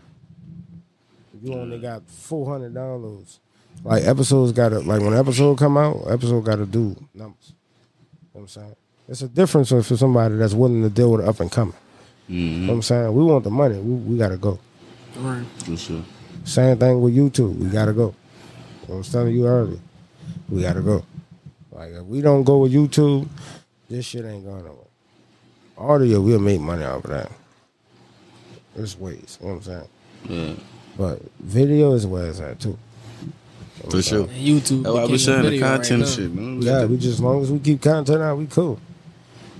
You 1.42 1.54
only 1.54 1.78
got 1.78 2.06
four 2.06 2.46
hundred 2.46 2.74
downloads. 2.74 3.38
Like 3.82 4.04
episodes 4.04 4.52
got 4.52 4.70
to 4.70 4.80
like 4.80 5.00
when 5.00 5.14
episode 5.14 5.56
come 5.56 5.78
out, 5.78 6.04
episode 6.10 6.44
got 6.44 6.56
to 6.56 6.66
do 6.66 6.96
numbers. 7.14 7.54
You 7.54 7.54
know 7.54 8.28
what 8.32 8.40
I'm 8.42 8.48
saying 8.48 8.76
it's 9.10 9.22
a 9.22 9.28
difference 9.28 9.70
for 9.70 9.82
somebody 9.82 10.36
that's 10.36 10.54
willing 10.54 10.82
to 10.84 10.88
deal 10.88 11.10
with 11.10 11.22
it 11.22 11.28
up 11.28 11.40
and 11.40 11.50
coming. 11.50 11.74
You 12.28 12.38
know 12.38 12.46
mm-hmm. 12.46 12.66
what 12.68 12.74
I'm 12.74 12.82
saying 12.82 13.12
we 13.12 13.24
want 13.24 13.44
the 13.44 13.50
money. 13.50 13.76
We, 13.78 13.94
we 14.12 14.18
got 14.18 14.28
to 14.28 14.36
go. 14.36 14.60
Right. 15.16 15.44
For 15.64 15.76
sure. 15.76 16.02
Same 16.44 16.78
thing 16.78 17.00
with 17.00 17.14
YouTube. 17.14 17.56
We 17.56 17.68
gotta 17.68 17.92
go. 17.92 18.14
I 18.88 18.92
was 18.92 19.10
telling 19.10 19.34
you 19.34 19.46
earlier. 19.46 19.78
We 20.48 20.62
gotta 20.62 20.80
go. 20.80 21.04
Like 21.72 21.92
if 21.92 22.04
we 22.04 22.20
don't 22.20 22.44
go 22.44 22.58
with 22.58 22.72
YouTube, 22.72 23.28
this 23.88 24.06
shit 24.06 24.24
ain't 24.24 24.44
going 24.44 24.64
nowhere. 24.64 24.84
Audio, 25.78 26.20
we'll 26.20 26.38
make 26.38 26.60
money 26.60 26.84
off 26.84 27.04
of 27.04 27.10
that. 27.10 27.30
There's 28.74 28.98
ways. 28.98 29.38
You 29.40 29.46
know 29.48 29.54
what 29.54 29.58
I'm 29.58 29.62
saying? 29.62 29.88
Yeah. 30.28 30.64
But 30.96 31.22
video 31.40 31.92
is 31.92 32.06
where 32.06 32.26
it's 32.26 32.40
at 32.40 32.60
too. 32.60 32.70
You 32.70 32.74
know 32.76 33.32
what 33.80 33.84
I'm 33.84 33.90
For 33.90 34.02
sure. 34.02 34.24
YouTube. 34.26 34.82
That's 34.82 34.94
why 34.94 35.00
I 35.00 35.02
became 35.02 35.10
was 35.12 35.24
saying 35.24 35.42
the 35.42 35.50
video 35.50 35.66
right 35.66 35.76
content 35.76 36.08
shit, 36.08 36.34
man. 36.34 36.62
Yeah, 36.62 36.84
we 36.84 36.96
just 36.96 37.14
as 37.14 37.20
long 37.20 37.42
as 37.42 37.50
we 37.50 37.58
keep 37.58 37.80
content 37.80 38.22
out, 38.22 38.36
we 38.38 38.46
cool. 38.46 38.78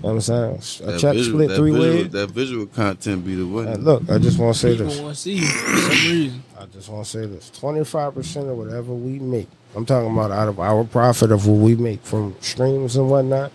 You 0.03 0.09
know 0.09 0.15
what 0.15 0.29
I'm 0.31 0.61
saying? 0.63 0.89
A 0.89 0.93
That 0.93 1.01
check 1.01 1.15
visual- 1.15 1.39
split 1.45 1.57
three 1.57 1.73
visual- 1.73 1.95
ways. 1.97 2.11
That 2.11 2.31
visual 2.31 2.67
content 2.67 3.25
be 3.27 3.35
the 3.35 3.47
one. 3.47 3.69
And 3.69 3.85
look, 3.85 4.09
I 4.11 4.17
just 4.19 4.39
want 4.39 4.55
to 4.55 4.61
say 4.61 4.71
People 4.73 4.87
this. 4.87 5.01
want 5.01 5.15
to 5.15 5.21
see 5.21 5.33
you 5.35 5.47
for 5.47 5.81
some 5.81 5.91
reason. 6.13 6.43
I 6.59 6.67
just 6.67 6.89
want 6.89 7.05
to 7.05 7.11
say 7.11 7.27
this: 7.27 7.51
twenty-five 7.51 8.15
percent 8.15 8.49
of 8.49 8.57
whatever 8.57 8.93
we 8.95 9.19
make, 9.19 9.49
I'm 9.77 9.85
talking 9.85 10.11
about 10.11 10.31
out 10.31 10.49
of 10.49 10.59
our 10.59 10.85
profit 10.85 11.33
of 11.33 11.47
what 11.47 11.59
we 11.61 11.77
make 11.77 12.03
from 12.03 12.35
streams 12.41 12.97
and 12.97 13.11
whatnot, 13.11 13.53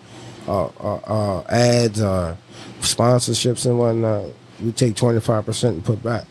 uh, 0.47 0.65
uh, 0.65 0.95
uh, 1.07 1.43
ads, 1.49 1.99
uh, 2.01 2.35
sponsorships 2.81 3.65
and 3.65 3.79
whatnot. 3.79 4.25
We 4.63 4.71
take 4.71 4.95
twenty-five 4.95 5.45
percent 5.45 5.75
and 5.75 5.83
put 5.85 6.01
back. 6.03 6.25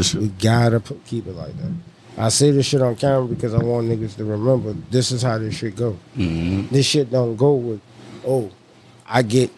Sure. 0.00 0.20
We 0.20 0.28
gotta 0.28 0.78
put, 0.80 1.04
keep 1.04 1.26
it 1.26 1.34
like 1.34 1.56
that. 1.56 1.72
I 2.16 2.28
say 2.30 2.50
this 2.52 2.66
shit 2.66 2.80
on 2.82 2.94
camera 2.96 3.26
because 3.26 3.54
I 3.54 3.58
want 3.58 3.88
niggas 3.88 4.16
to 4.16 4.24
remember 4.24 4.74
this 4.90 5.10
is 5.12 5.22
how 5.22 5.38
this 5.38 5.54
shit 5.56 5.74
go. 5.76 5.98
Mm-hmm. 6.16 6.72
This 6.74 6.86
shit 6.86 7.10
don't 7.10 7.36
go 7.36 7.54
with, 7.54 7.80
oh, 8.26 8.50
I 9.08 9.22
get 9.22 9.50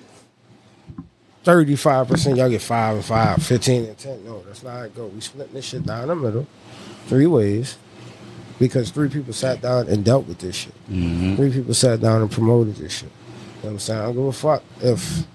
35%, 1.44 2.36
y'all 2.36 2.50
get 2.50 2.60
5 2.62 2.96
and 2.96 3.04
5, 3.04 3.42
15 3.42 3.84
and 3.86 3.98
10. 3.98 4.24
No, 4.24 4.42
that's 4.42 4.62
not 4.62 4.72
how 4.72 4.82
it 4.82 4.94
go. 4.94 5.06
We 5.06 5.20
split 5.20 5.52
this 5.52 5.64
shit 5.64 5.84
down 5.86 6.08
the 6.08 6.14
middle, 6.14 6.46
three 7.06 7.26
ways, 7.26 7.78
because 8.58 8.90
three 8.90 9.08
people 9.08 9.32
sat 9.32 9.62
down 9.62 9.88
and 9.88 10.04
dealt 10.04 10.26
with 10.26 10.38
this 10.38 10.54
shit. 10.54 10.74
Mm-hmm. 10.90 11.36
Three 11.36 11.50
people 11.50 11.72
sat 11.74 12.00
down 12.00 12.20
and 12.22 12.30
promoted 12.30 12.76
this 12.76 12.92
shit. 12.98 13.08
You 13.08 13.08
know 13.08 13.60
what 13.62 13.70
I'm 13.72 13.78
saying? 13.78 14.00
I 14.00 14.04
don't 14.04 14.14
give 14.16 14.24
a 14.24 14.32
fuck 14.32 14.62
if 14.80 15.26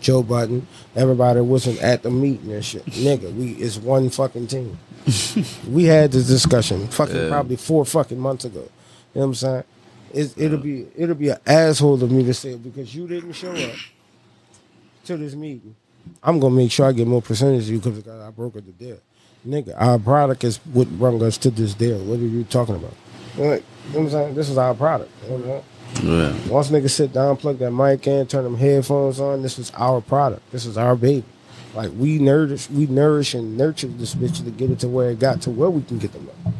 Joe 0.00 0.22
Button, 0.22 0.66
everybody 0.94 1.40
wasn't 1.40 1.80
at 1.82 2.02
the 2.04 2.10
meeting 2.10 2.52
and 2.52 2.64
shit. 2.64 2.84
Nigga, 2.86 3.34
we 3.34 3.52
it's 3.54 3.76
one 3.76 4.08
fucking 4.08 4.46
team. 4.46 4.78
we 5.68 5.84
had 5.84 6.12
this 6.12 6.26
discussion 6.28 6.86
fucking 6.88 7.16
Yeah. 7.16 7.28
probably 7.28 7.56
four 7.56 7.84
fucking 7.84 8.18
months 8.18 8.44
ago. 8.44 8.60
You 8.60 8.66
know 8.66 9.20
what 9.22 9.24
I'm 9.24 9.34
saying? 9.34 9.64
It, 10.12 10.36
it'll 10.36 10.58
be 10.58 10.86
it'll 10.96 11.14
be 11.14 11.28
an 11.28 11.38
asshole 11.46 12.02
of 12.02 12.10
me 12.10 12.24
to 12.24 12.34
say 12.34 12.50
it 12.50 12.62
because 12.62 12.94
you 12.94 13.06
didn't 13.06 13.32
show 13.32 13.52
up 13.52 13.74
to 15.04 15.16
this 15.16 15.34
meeting. 15.34 15.74
I'm 16.22 16.40
gonna 16.40 16.54
make 16.54 16.72
sure 16.72 16.86
I 16.86 16.92
get 16.92 17.06
more 17.06 17.22
percentage 17.22 17.64
of 17.64 17.68
you 17.70 17.78
because 17.78 18.08
I 18.08 18.30
broke 18.30 18.54
brokered 18.54 18.66
the 18.66 18.72
deal. 18.72 18.98
Nigga, 19.46 19.74
our 19.78 19.98
product 19.98 20.44
is 20.44 20.58
what 20.72 20.88
brought 20.98 21.22
us 21.22 21.38
to 21.38 21.50
this 21.50 21.74
deal. 21.74 21.98
What 22.04 22.18
are 22.18 22.22
you 22.22 22.44
talking 22.44 22.74
about? 22.74 22.92
Like, 23.38 23.38
you 23.38 23.44
know 23.46 23.60
what 23.92 24.00
I'm 24.00 24.10
saying? 24.10 24.34
This 24.34 24.50
is 24.50 24.58
our 24.58 24.74
product. 24.74 25.10
You 25.22 25.30
know 25.30 25.36
what 25.36 25.44
I'm 25.44 25.46
saying? 25.46 25.64
Yeah. 26.02 26.48
Once 26.48 26.68
niggas 26.70 26.90
sit 26.90 27.12
down, 27.12 27.36
plug 27.36 27.58
that 27.58 27.70
mic 27.70 28.06
in, 28.06 28.26
turn 28.26 28.44
them 28.44 28.56
headphones 28.56 29.18
on, 29.20 29.42
this 29.42 29.58
is 29.58 29.72
our 29.74 30.00
product. 30.00 30.50
This 30.52 30.66
is 30.66 30.76
our 30.78 30.94
baby. 30.94 31.24
Like 31.74 31.90
we 31.96 32.18
nourish, 32.18 32.68
we 32.70 32.86
nourish 32.86 33.34
and 33.34 33.56
nurture 33.56 33.86
this 33.86 34.14
bitch 34.14 34.44
to 34.44 34.50
get 34.50 34.70
it 34.70 34.80
to 34.80 34.88
where 34.88 35.10
it 35.10 35.18
got 35.18 35.40
to 35.42 35.50
where 35.50 35.70
we 35.70 35.82
can 35.82 35.98
get 35.98 36.12
them 36.12 36.28
up. 36.28 36.52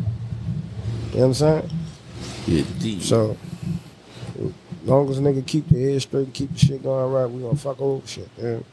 You 1.12 1.20
know 1.20 1.20
what 1.20 1.24
I'm 1.26 1.34
saying? 1.34 1.70
Yeah, 2.46 2.64
deep. 2.78 3.02
So, 3.02 3.36
as 4.38 4.88
long 4.88 5.08
as 5.10 5.18
a 5.18 5.22
nigga 5.22 5.46
keep 5.46 5.68
the 5.68 5.92
head 5.92 6.02
straight, 6.02 6.24
and 6.24 6.34
keep 6.34 6.52
the 6.52 6.58
shit 6.58 6.82
going 6.82 7.12
right, 7.12 7.26
we 7.26 7.42
gonna 7.42 7.56
fuck 7.56 7.80
over 7.80 8.06
shit. 8.06 8.28
Man. 8.38 8.64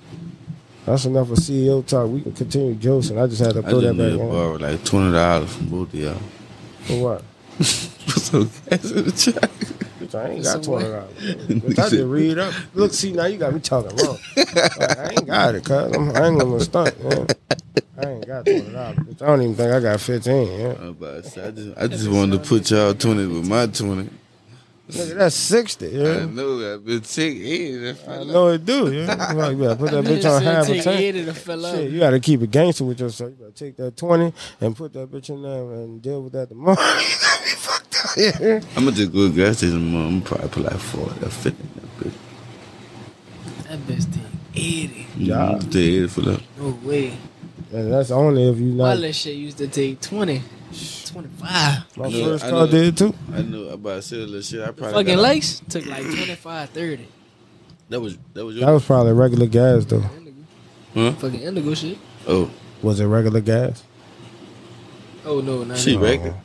That's 0.86 1.04
enough 1.04 1.30
of 1.32 1.38
CEO 1.38 1.86
talk. 1.86 2.10
We 2.10 2.22
can 2.22 2.32
continue 2.32 2.74
joking. 2.76 3.20
I 3.20 3.28
just 3.28 3.42
had 3.42 3.56
to 3.56 3.60
I 3.60 3.70
throw 3.70 3.82
that 3.82 3.94
need 3.94 3.98
back 3.98 4.18
to 4.18 4.22
in. 4.22 4.30
borrow 4.30 4.56
like 4.56 4.84
twenty 4.86 5.12
dollars 5.12 5.54
from 5.54 5.68
both 5.68 5.94
of 5.94 6.00
y'all. 6.00 6.18
For 6.86 7.04
what? 7.04 7.24
Put 7.58 7.68
some 7.68 8.50
gas 8.70 8.92
in 8.92 9.04
the 9.04 9.12
truck. 9.12 9.52
Bitch, 10.00 10.16
I 10.16 10.30
ain't 10.30 10.44
got 10.44 10.64
twenty 10.64 10.86
dollars. 10.86 11.14
Bitch, 11.18 11.80
I 11.80 11.90
just 11.90 12.04
read 12.06 12.38
up. 12.38 12.54
Look, 12.74 12.94
see 12.94 13.12
now 13.12 13.26
you 13.26 13.38
got 13.38 13.54
me 13.54 13.60
talking 13.60 13.94
wrong. 13.98 14.18
Like, 14.38 14.80
I 14.98 15.10
ain't 15.12 15.26
got 15.28 15.56
it, 15.56 15.66
cuz 15.66 15.94
I'm, 15.94 16.16
I 16.16 16.28
ain't 16.28 16.40
gonna 16.40 16.60
stunt. 16.62 17.04
Man. 17.04 17.28
I 17.98 18.10
ain't 18.10 18.28
got 18.28 18.46
twenty 18.46 18.72
dollars. 18.72 18.98
Bitch, 19.00 19.22
I 19.22 19.26
don't 19.26 19.42
even 19.42 19.56
think 19.56 19.72
I 19.74 19.80
got 19.80 20.00
fifteen. 20.00 20.60
Yeah. 20.60 20.76
I'm 20.80 20.90
about 20.90 21.24
to 21.24 21.30
say, 21.30 21.48
I 21.48 21.52
just, 21.52 21.78
I 21.78 21.88
just 21.88 22.08
wanted 22.10 22.44
to 22.44 22.48
put 22.50 22.70
y'all 22.70 22.94
twenty 22.94 23.26
with 23.26 23.48
my 23.48 23.66
twenty. 23.68 24.10
Nigga, 24.90 25.16
that's 25.16 25.36
sixty. 25.36 25.88
I 25.88 25.90
Yeah. 26.20 26.26
know 26.28 26.74
I've 26.76 26.86
been 26.86 27.04
sick. 27.04 27.36
Yeah, 27.38 27.94
I 28.08 28.24
know 28.24 28.48
it 28.50 28.64
do. 28.66 28.94
Yeah. 28.94 29.50
You 29.52 29.58
gotta 29.58 29.76
put 29.76 29.92
that 29.92 30.06
bitch 30.06 30.24
on 30.32 30.42
half 30.44 30.64
a 30.70 30.74
take 30.74 30.84
tank. 30.84 31.02
eighty 31.02 31.26
to 31.26 31.34
fill 31.34 31.66
up. 31.66 31.76
Shit, 31.76 31.92
you 31.92 32.00
gotta 32.00 32.20
keep 32.20 32.42
it 32.42 32.52
gangster 32.52 32.86
with 32.86 33.00
yourself. 33.00 33.32
You 33.32 33.38
gotta 33.38 33.52
take 33.52 33.76
that 33.78 33.98
twenty 33.98 34.32
and 34.62 34.76
put 34.76 34.94
that 34.94 35.12
bitch 35.12 35.30
in 35.30 35.42
there 35.42 35.54
and 35.74 36.02
deal 36.02 36.22
with 36.22 36.34
that 36.34 36.50
tomorrow. 36.50 36.76
Fucked. 37.58 38.18
Yeah. 38.18 38.62
I'm 38.78 38.86
gonna 38.86 38.92
just 38.96 39.12
go 39.12 39.28
to 39.28 39.30
the 39.34 39.36
gas 39.44 39.58
station 39.58 39.76
tomorrow. 39.80 40.08
I'm 40.08 40.22
probably 40.22 40.50
put 40.50 40.64
like 40.64 40.78
forty 40.80 41.26
or 41.26 41.30
fifty. 41.30 41.64
in 41.64 41.70
that 41.76 41.98
bitch. 42.06 43.68
That 43.68 43.80
bitch 43.80 44.14
take 44.14 44.24
eighty. 44.56 45.08
Yeah. 45.18 45.36
Mhm, 45.36 45.64
Take 45.72 45.94
it 45.94 46.08
for 46.10 46.22
that. 46.22 46.42
No 46.58 46.70
way. 46.84 47.12
And 47.74 47.92
that's 47.92 48.12
only 48.12 48.48
if 48.50 48.58
you 48.58 48.66
My 48.74 48.90
not. 48.90 48.98
little 48.98 49.12
shit 49.12 49.36
used 49.36 49.58
to 49.58 49.68
take 49.68 50.00
20, 50.02 50.42
25. 51.06 51.98
My 51.98 52.06
I 52.06 52.10
know- 52.10 52.24
first 52.26 52.46
I 52.46 52.50
car 52.50 52.66
know. 52.66 52.72
did 52.72 52.98
too. 52.98 53.14
I 53.34 53.42
know 53.42 53.64
I'm 53.68 53.74
about 53.74 54.04
to 54.04 54.26
that 54.26 54.46
shit. 54.46 54.62
I 54.62 54.72
probably 54.72 54.94
Fucking 54.94 55.16
got- 55.16 55.22
likes 55.22 55.62
took 55.68 55.86
like 55.86 56.04
25, 56.04 56.70
30. 56.70 57.08
That 57.90 58.00
was 58.02 58.18
that 58.34 58.46
was 58.46 58.56
your 58.56 58.66
That 58.66 58.72
was 58.72 58.86
probably 58.86 59.14
regular 59.14 59.46
gas 59.48 59.86
though. 59.86 60.04
Indigo. 60.18 60.36
huh? 60.94 61.12
Fucking 61.14 61.40
indigo 61.42 61.74
shit. 61.74 61.98
Oh, 62.28 62.50
Was 62.82 63.00
it 63.00 63.06
regular 63.06 63.42
gas? 63.42 63.84
Oh 65.26 65.42
no, 65.42 65.64
not 65.64 65.78
she 65.78 65.94
that. 65.94 66.00
regular. 66.00 66.36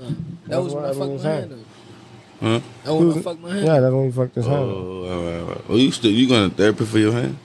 Uh, 0.00 0.10
that 0.46 0.62
was 0.62 0.74
when 0.74 0.84
I 0.84 0.88
I 0.90 0.92
fucked 0.92 1.10
was 1.10 1.22
my 1.24 1.30
saying. 1.30 1.40
hand 1.50 1.52
up. 1.52 1.58
Huh? 2.40 2.60
That 2.84 2.94
when 2.94 3.18
I 3.18 3.22
fucked 3.22 3.40
my 3.42 3.50
hand. 3.52 3.66
Yeah, 3.66 3.80
that's 3.80 3.92
when 3.94 4.04
you 4.06 4.12
fucked 4.12 4.34
his 4.36 4.46
Oh, 4.46 4.50
hand. 4.50 4.70
up. 4.70 4.76
all 4.76 5.24
right, 5.24 5.40
all 5.40 5.46
right. 5.48 5.64
Oh, 5.68 5.76
you 5.76 5.90
still 5.92 6.10
you 6.10 6.28
going 6.28 6.50
to 6.50 6.56
therapy 6.56 6.84
for 6.84 6.98
your 6.98 7.12
hand? 7.12 7.36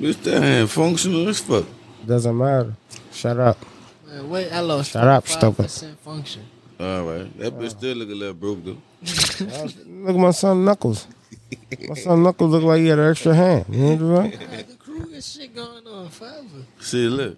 Bitch, 0.00 0.22
that 0.24 0.42
hand 0.42 0.70
functional 0.70 1.28
as 1.28 1.40
fuck. 1.40 1.64
Doesn't 2.06 2.36
matter. 2.36 2.74
Shut 3.12 3.38
up. 3.38 3.58
Man, 4.06 4.28
wait, 4.30 4.52
I 4.52 4.60
lost 4.60 4.92
Shut 4.92 5.04
up, 5.06 5.24
5% 5.24 5.96
function. 5.98 6.42
All 6.78 7.04
right, 7.04 7.38
that 7.38 7.58
bitch 7.58 7.70
still 7.70 7.96
look 7.96 8.10
a 8.10 8.12
little 8.14 8.34
broke 8.34 8.62
though. 8.64 8.76
Look 9.86 10.14
at 10.14 10.16
my 10.16 10.30
son 10.30 10.64
Knuckles. 10.64 11.06
My 11.88 11.94
son 11.94 12.22
Knuckles 12.22 12.50
look 12.50 12.62
like 12.64 12.80
he 12.80 12.86
had 12.88 12.98
an 12.98 13.10
extra 13.10 13.34
hand. 13.34 13.64
You 13.70 13.96
know 13.96 14.06
what 14.14 14.24
I'm 14.24 14.30
saying? 14.32 14.50
Had 14.50 14.68
the 14.68 14.74
Krueger 14.74 15.20
shit 15.22 15.54
going 15.54 15.86
on 15.86 16.08
forever. 16.08 16.42
See, 16.80 17.08
look, 17.08 17.36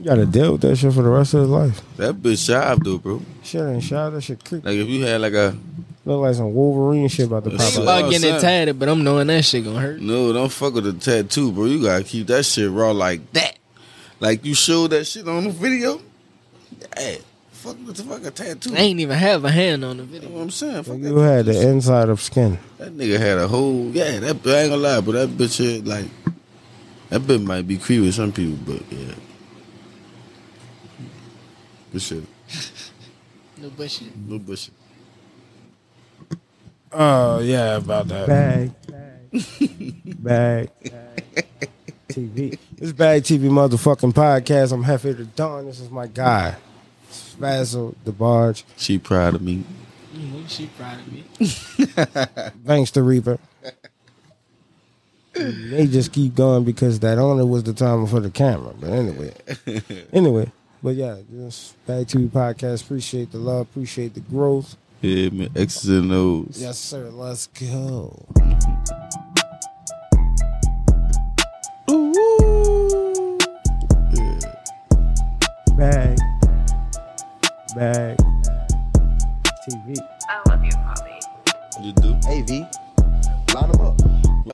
You 0.00 0.04
gotta 0.06 0.26
deal 0.26 0.52
with 0.52 0.62
that 0.62 0.76
shit 0.76 0.92
for 0.92 1.02
the 1.02 1.08
rest 1.08 1.34
of 1.34 1.40
his 1.40 1.48
life. 1.50 1.82
that 1.98 2.14
bitch 2.16 2.46
sharp 2.46 2.82
though, 2.82 2.98
bro. 2.98 3.22
Shit 3.44 3.62
ain't 3.62 3.82
shot. 3.84 4.10
That 4.10 4.22
shit 4.22 4.44
creep. 4.44 4.64
Like 4.64 4.74
if 4.76 4.88
you 4.88 5.04
had 5.04 5.20
like 5.20 5.34
a 5.34 5.56
Look 6.08 6.20
like 6.22 6.34
some 6.36 6.54
Wolverine 6.54 7.06
shit 7.08 7.26
about 7.26 7.44
to 7.44 7.50
Shit. 7.50 7.58
pop 7.58 7.66
Think 7.68 7.78
out. 7.88 7.98
about 8.00 8.10
getting 8.10 8.28
son. 8.30 8.38
it 8.38 8.40
tatted, 8.40 8.78
but 8.78 8.88
I'm 8.88 9.04
knowing 9.04 9.26
that 9.26 9.44
shit 9.44 9.62
gonna 9.64 9.78
hurt. 9.78 10.00
no, 10.00 10.32
don't 10.32 10.50
fuck 10.50 10.72
with 10.72 10.84
the 10.84 10.94
tattoo, 10.94 11.52
bro. 11.52 11.66
You 11.66 11.82
gotta 11.82 12.02
keep 12.02 12.26
that 12.28 12.44
shit 12.46 12.70
raw 12.70 12.92
like 12.92 13.30
that. 13.34 13.58
Like 14.18 14.42
you 14.44 14.54
showed 14.54 14.88
that 14.92 15.04
shit 15.06 15.28
on 15.28 15.44
the 15.44 15.50
video. 15.50 16.00
Hey, 16.96 17.18
fuck 17.50 17.76
with 17.86 17.96
the 17.96 18.04
fucking 18.04 18.32
tattoo. 18.32 18.74
I 18.74 18.78
ain't 18.78 19.00
even 19.00 19.18
have 19.18 19.44
a 19.44 19.50
hand 19.50 19.84
on 19.84 19.98
the 19.98 20.04
You 20.04 20.08
know 20.12 20.18
video. 20.20 20.30
what 20.36 20.42
I'm 20.44 20.50
saying? 20.50 20.82
Fuck 20.84 20.96
You 20.98 21.14
that, 21.14 21.20
had 21.36 21.44
the 21.46 21.68
inside 21.68 22.08
of 22.08 22.22
skin. 22.22 22.58
that 22.78 22.96
nigga 22.96 23.18
had 23.18 23.36
a 23.36 23.46
whole 23.46 23.90
yeah. 23.90 24.18
That 24.20 24.46
I 24.46 24.60
ain't 24.60 24.70
gonna 24.70 24.76
lie, 24.76 25.00
but 25.02 25.12
that 25.12 25.28
bitch 25.28 25.58
had 25.76 25.86
like 25.86 26.06
that 27.10 27.20
bitch 27.20 27.44
might 27.44 27.68
be 27.68 27.76
creepy 27.76 28.06
with 28.06 28.14
some 28.14 28.32
people, 28.32 28.58
but 28.66 28.82
yeah. 28.90 29.12
Good 31.92 32.00
shit. 32.02 32.24
No 33.60 33.68
bullshit. 33.70 34.16
No 34.16 34.38
bullshit. 34.38 34.72
Oh 36.92 37.40
yeah, 37.40 37.76
about 37.76 38.08
that. 38.08 38.26
Bag, 38.26 38.72
bag, 38.86 39.30
bag, 40.22 40.70
TV. 42.08 42.58
This 42.76 42.92
bag 42.92 43.22
TV 43.22 43.42
motherfucking 43.50 44.12
podcast. 44.12 44.72
I'm 44.72 44.84
Hefe 44.84 45.16
to 45.16 45.24
Dawn. 45.24 45.66
This 45.66 45.80
is 45.80 45.90
my 45.90 46.06
guy, 46.06 46.56
Spazzle 47.10 47.94
the 48.04 48.12
Barge, 48.12 48.64
She 48.76 48.98
proud 48.98 49.34
of 49.34 49.42
me. 49.42 49.64
Mm, 50.14 50.48
she 50.48 50.66
proud 50.78 50.98
of 50.98 51.12
me. 51.12 51.24
Banks 52.64 52.90
to 52.92 53.02
Reaper. 53.02 53.38
they 55.34 55.86
just 55.86 56.12
keep 56.12 56.34
going 56.34 56.64
because 56.64 57.00
that 57.00 57.18
only 57.18 57.44
was 57.44 57.64
the 57.64 57.74
time 57.74 58.06
for 58.06 58.20
the 58.20 58.30
camera. 58.30 58.72
But 58.80 58.90
anyway, 58.90 59.34
anyway, 60.12 60.50
but 60.82 60.94
yeah, 60.94 61.18
this 61.28 61.74
Bag 61.86 62.06
TV 62.06 62.28
podcast. 62.28 62.82
Appreciate 62.84 63.30
the 63.30 63.38
love. 63.38 63.62
Appreciate 63.62 64.14
the 64.14 64.20
growth. 64.20 64.76
Yeah, 65.00 65.30
man. 65.30 65.50
X's 65.54 65.88
and 65.88 66.12
O's. 66.12 66.58
Yes, 66.60 66.76
sir. 66.76 67.08
Let's 67.10 67.46
go. 67.46 68.26
Ooh. 71.88 73.38
Yeah. 74.12 74.40
Bag. 75.76 76.18
Bag. 77.76 78.18
TV. 79.68 79.96
I 80.28 80.42
love 80.48 80.64
you, 80.64 80.72
Bobby. 80.72 81.20
You 81.80 81.92
do? 81.92 82.14
AV. 82.26 82.50
Line 83.54 83.70
them 83.70 83.80
up. 83.80 84.17